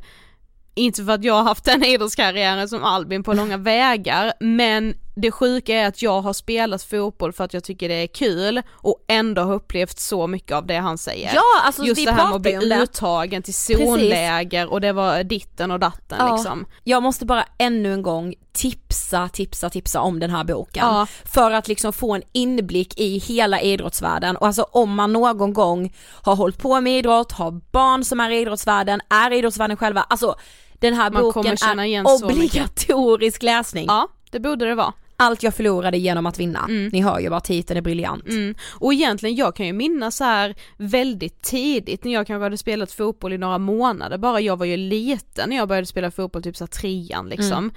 [0.75, 5.31] inte för att jag har haft den idrottskarriären som Albin på långa vägar, men det
[5.31, 9.05] sjuka är att jag har spelat fotboll för att jag tycker det är kul och
[9.07, 11.31] ändå har upplevt så mycket av det han säger.
[11.35, 15.23] Ja, alltså Just vi det här med att bli uttagen till zonläger och det var
[15.23, 16.35] ditten och datten Ja.
[16.35, 16.65] liksom.
[16.83, 20.85] Jag måste bara ännu en gång tipsa, tipsa, tipsa om den här boken.
[20.85, 21.07] Ja.
[21.25, 25.93] För att liksom få en inblick i hela idrottsvärlden och alltså om man någon gång
[26.21, 30.05] har hållit på med idrott, har barn som är i idrottsvärlden, är i idrottsvärlden själva,
[30.09, 30.35] alltså
[30.73, 33.85] den här Man boken är obligatorisk läsning.
[33.87, 34.93] Ja, det borde det vara.
[35.17, 36.65] Allt jag förlorade genom att vinna.
[36.69, 36.89] Mm.
[36.93, 38.27] Ni hör ju bara titeln är briljant.
[38.27, 38.55] Mm.
[38.79, 42.91] Och egentligen, jag kan ju minnas så här väldigt tidigt när jag kanske hade spelat
[42.91, 46.57] fotboll i några månader bara, jag var ju liten när jag började spela fotboll, typ
[46.57, 47.71] så här trean liksom, Mm.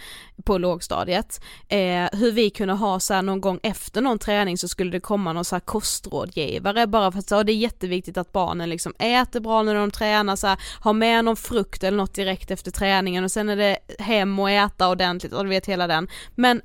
[0.45, 1.41] på lågstadiet.
[1.68, 1.78] Eh,
[2.12, 5.32] hur vi kunde ha så här någon gång efter någon träning så skulle det komma
[5.32, 9.41] någon så här kostrådgivare bara för att så, det är jätteviktigt att barnen liksom äter
[9.41, 13.24] bra när de tränar, så här, har med någon frukt eller något direkt efter träningen
[13.24, 16.09] och sen är det hem och äta ordentligt och du vet hela den.
[16.34, 16.61] Men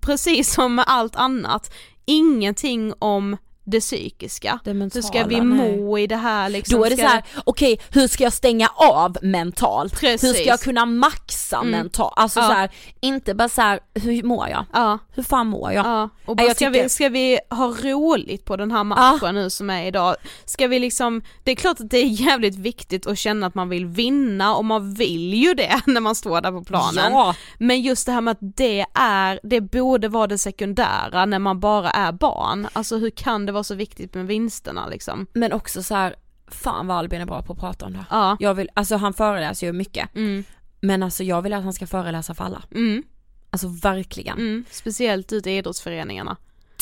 [0.00, 1.72] precis som med allt annat,
[2.06, 4.58] ingenting om det psykiska.
[4.64, 5.76] Det Hur ska vi nej.
[5.80, 6.78] må i det här liksom?
[6.78, 10.00] Då är det så här, okej hur ska jag stänga av mentalt?
[10.00, 10.28] Precis.
[10.30, 11.70] Hur ska jag kunna maxa Mm.
[11.70, 12.12] mentalt?
[12.16, 12.46] Alltså Ja.
[12.46, 14.64] så här, inte bara så här, hur mår jag?
[14.72, 14.98] Ja.
[15.14, 15.86] Hur fan mår jag?
[15.86, 18.84] Ja, och Nej, bara, jag ska, tycker- vi, ska vi ha roligt på den här
[18.84, 20.16] matchen nu som är idag?
[20.44, 23.68] Ska vi liksom, det är klart att det är jävligt viktigt att känna att man
[23.68, 27.12] vill vinna och man vill ju det när man står där på planen.
[27.12, 27.34] Ja.
[27.58, 31.60] Men just det här med att det är, det borde vara det sekundära när man
[31.60, 32.68] bara är barn.
[32.72, 35.26] Alltså hur kan det vara så viktigt med vinsterna liksom?
[35.32, 36.14] Men också så här,
[36.48, 38.04] fan vad Albin är bra på att prata om det.
[38.10, 38.36] Ja.
[38.40, 40.14] Jag vill, alltså han föreläser ju mycket.
[40.16, 40.44] Mm.
[40.80, 42.62] Men alltså jag vill att han ska föreläsa för alla.
[42.74, 43.02] Mm.
[43.50, 44.38] Alltså verkligen.
[44.38, 44.64] Mm.
[44.70, 46.36] Speciellt ute i idrottsföreningarna.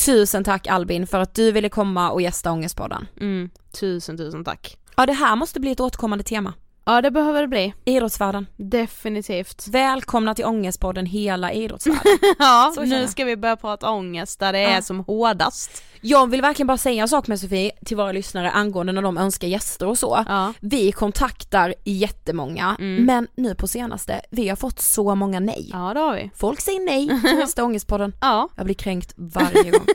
[0.06, 3.06] Tusen tack Albin för att du ville komma och gästa Ångestpodden.
[3.20, 3.50] Mm.
[3.80, 4.76] Tusen tusen tack.
[4.96, 6.54] Ja det här måste bli ett återkommande tema.
[6.84, 7.74] Ja det behöver det bli.
[7.84, 8.46] Idrottsvärlden.
[8.56, 9.66] Definitivt.
[9.68, 12.18] Välkomna till Ångestpodden hela idrottsvärlden.
[12.38, 14.82] Ja, nu ska vi börja prata ångest där det är Ja.
[14.82, 15.84] som hårdast.
[16.04, 19.18] Jag vill verkligen bara säga en sak med Sofie till våra lyssnare angående när de
[19.18, 20.24] önskar gäster och så.
[20.28, 20.52] Ja.
[20.60, 23.04] Vi kontaktar jättemånga Mm.
[23.06, 25.68] men nu på senaste, vi har fått så många nej.
[25.72, 26.30] Ja det har vi.
[26.36, 28.14] Folk säger nej till nästa Ångestpodden.
[28.20, 28.48] Ja.
[28.56, 29.86] Jag blir kränkt varje gång.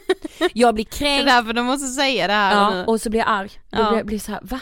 [0.54, 3.20] Jag blir Det är kränkt därför du måste säga det här ja, och så blir
[3.20, 3.52] jag arg.
[3.70, 3.78] Ja.
[3.90, 4.60] blir jag blir så här, va?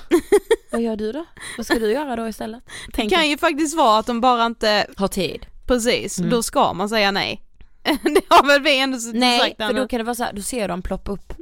[0.72, 1.26] Vad gör du då?
[1.57, 2.63] Vad ska du göra då istället?
[2.88, 5.45] Det Tänker, kan ju faktiskt vara att de bara inte, ha tid.
[5.67, 6.30] precis, Mm.
[6.30, 7.41] då ska man säga nej.
[8.03, 10.34] det har väl vi ändå Nej, sagt där för då kan det vara så här,
[10.34, 11.34] då ser jag dem ploppa upp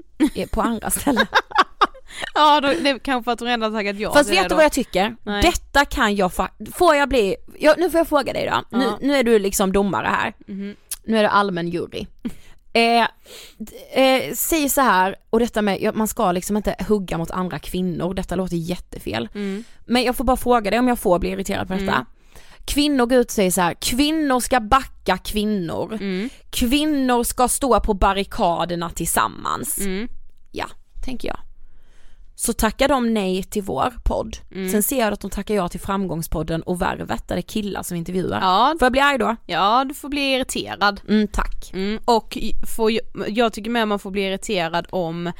[0.52, 1.26] på andra ställen.
[2.34, 4.64] Ja då, det är kanske för att de redan taggat ja Fast vet du vad
[4.64, 5.16] jag tycker?
[5.24, 5.42] Nej.
[5.42, 6.34] Detta kan jag
[6.74, 8.98] får jag bli, ja, nu får jag fråga dig då, nu, Ja.
[9.02, 10.76] nu är du liksom domare här, Mhm.
[11.04, 12.06] nu är du allmän jury.
[12.76, 13.02] Eh,
[14.04, 18.14] eh, säg så här, och detta med, man ska liksom inte hugga mot andra kvinnor,
[18.14, 19.30] detta låter jättefel.
[19.36, 19.64] Mm.
[19.86, 21.94] Men jag får bara fråga dig om jag får bli irriterad på detta.
[21.94, 22.06] Mm.
[22.66, 25.94] Kvinnor går ut och säger så här, kvinnor ska backa kvinnor.
[25.94, 26.30] Mm.
[26.50, 29.78] Kvinnor ska stå på barrikaderna tillsammans.
[29.80, 30.08] Mm.
[30.52, 30.66] Ja,
[31.06, 31.38] tänker jag.
[32.36, 34.38] så tackar de nej till vår podd.
[34.52, 34.70] Mm.
[34.72, 37.84] Sen ser jag att de tackar ja till framgångspodden och Värvet där det är killar
[37.84, 38.42] som intervjuar.
[38.42, 39.36] Ja, Får jag bli arg då?
[39.46, 41.02] ja du får bli irriterad.
[41.10, 41.72] Mm, tack.
[41.74, 42.38] Mm, och
[42.76, 42.92] får,
[43.28, 45.32] jag tycker med man får bli irriterad om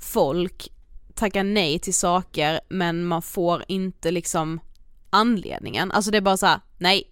[0.00, 0.68] folk
[1.14, 4.60] tackar nej till saker men man får inte liksom
[5.12, 5.90] anledningen.
[5.92, 7.04] Alltså det är bara så här: nej.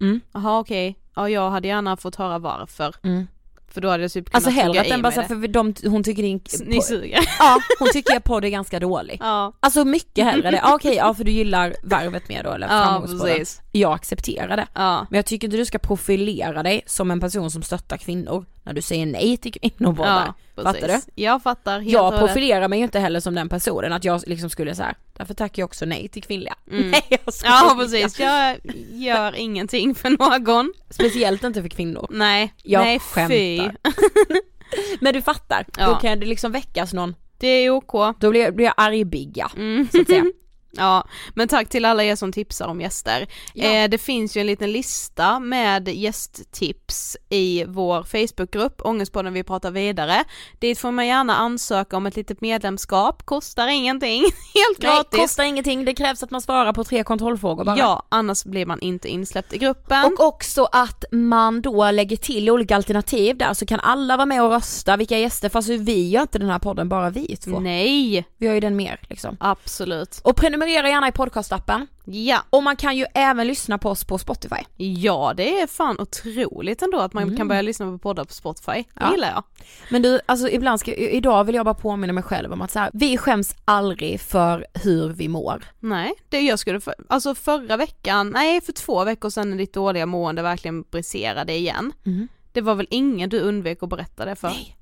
[0.00, 0.20] Mm.
[0.32, 2.94] Jaha okej, ja jag hade gärna fått höra varför.
[3.02, 3.26] Mm.
[3.68, 5.40] För då hade jag typ kunnat Alltså hellre att den bara mig så här, det.
[5.40, 6.40] för de, hon tycker din...
[6.66, 7.20] Ni suger.
[7.38, 9.16] Ja, hon tycker er podd är ganska dålig.
[9.20, 10.56] Ja, Alltså mycket hellre det.
[10.56, 13.60] Ja, Okej, ja för du gillar Värvet mer då eller ja precis.
[13.72, 14.66] Jag accepterar det.
[14.74, 15.06] Ja.
[15.10, 18.72] Men jag tycker inte du ska profilera dig som en person som stöttar kvinnor när
[18.72, 20.32] du säger nej till kvinnopoddar.
[20.56, 21.22] Ja, Fattar du?
[21.22, 24.50] Jag fattar helt Jag profilerar mig ju inte heller som den personen att jag liksom
[24.50, 26.54] skulle säga därför tackar jag också nej till kvinnliga.
[26.70, 26.90] Mm.
[26.90, 27.54] Nej jag skojar.
[27.68, 28.56] Ja precis, jag
[28.92, 30.72] gör ingenting för någon.
[30.90, 32.06] Speciellt inte för kvinnor.
[32.10, 33.76] Nej, Jag nej skämtar.
[35.00, 35.98] Men du fattar, då Ja.
[35.98, 37.92] kan det liksom väckas någon, Det är OK.
[38.20, 39.88] då blir, blir jag argbigga Mm.
[39.92, 40.24] så att säga.
[40.76, 43.26] Ja, men tack till alla er som tipsar om gäster.
[43.54, 43.64] Ja.
[43.64, 49.70] Eh, det finns ju en liten lista med gästtips i vår Facebookgrupp, Ångestpodden vi pratar
[49.70, 50.24] vidare.
[50.58, 54.20] Dit får man gärna ansöka om ett litet medlemskap, kostar ingenting,
[54.54, 55.20] helt Nej, gratis.
[55.20, 57.78] kostar ingenting, det krävs att man svarar på tre kontrollfrågor bara.
[57.78, 60.04] Ja, annars blir man inte insläppt i gruppen.
[60.04, 64.42] Och också att man då lägger till olika alternativ där så kan alla vara med
[64.42, 67.60] och rösta vilka gäster, fast vi gör inte den här podden bara vi två.
[67.60, 69.36] Nej, Vi har ju den mer liksom.
[69.40, 70.20] absolut.
[70.24, 71.86] Och prenumerera gärna i podcastappen.
[72.04, 74.56] Ja, Och man kan ju även lyssna på oss på Spotify.
[74.76, 78.72] ja det är fan otroligt ändå att man kan börja lyssna på poddar på Spotify.
[78.72, 79.10] Det Ja.
[79.12, 79.42] gillar jag.
[79.90, 82.78] Men du, alltså ibland ska, idag vill jag bara påminna mig själv om att så
[82.78, 85.64] här, vi skäms aldrig för hur vi mår.
[85.80, 89.72] Nej, det jag skulle, för, alltså förra veckan, nej för två veckor sedan när ditt
[89.72, 91.92] dåliga mående verkligen briserade igen.
[92.02, 92.28] Mhm.
[92.52, 94.48] Det var väl ingen du undvek att berätta det för?
[94.48, 94.76] Nej.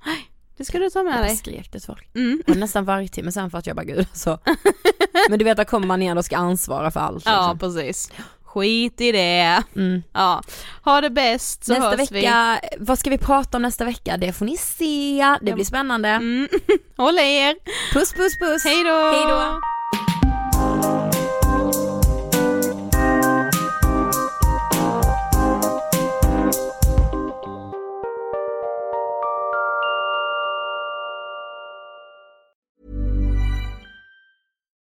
[0.57, 1.37] Det ska du ta med dig.
[1.37, 2.09] skrek det till folk.
[2.15, 2.43] Mm.
[2.47, 4.39] Och nästan varje timme sen för att jag bara gud alltså.
[5.31, 7.27] Men du vet, där kommer man igen och ska ansvara för allt.
[7.27, 7.59] Ja, Liksom.
[7.59, 8.11] precis.
[8.45, 9.63] Skit i det.
[9.77, 10.03] Mm.
[10.13, 10.43] Ja,
[10.85, 14.17] ha det bäst så nästa hörs vecka, vad ska vi prata om nästa vecka?
[14.17, 16.09] Det får ni se, det blir spännande.
[16.21, 16.25] vi.
[16.27, 16.49] Mm.
[16.97, 17.57] Håll er.
[17.93, 18.65] Puss puss puss!
[18.65, 19.61] Hej då!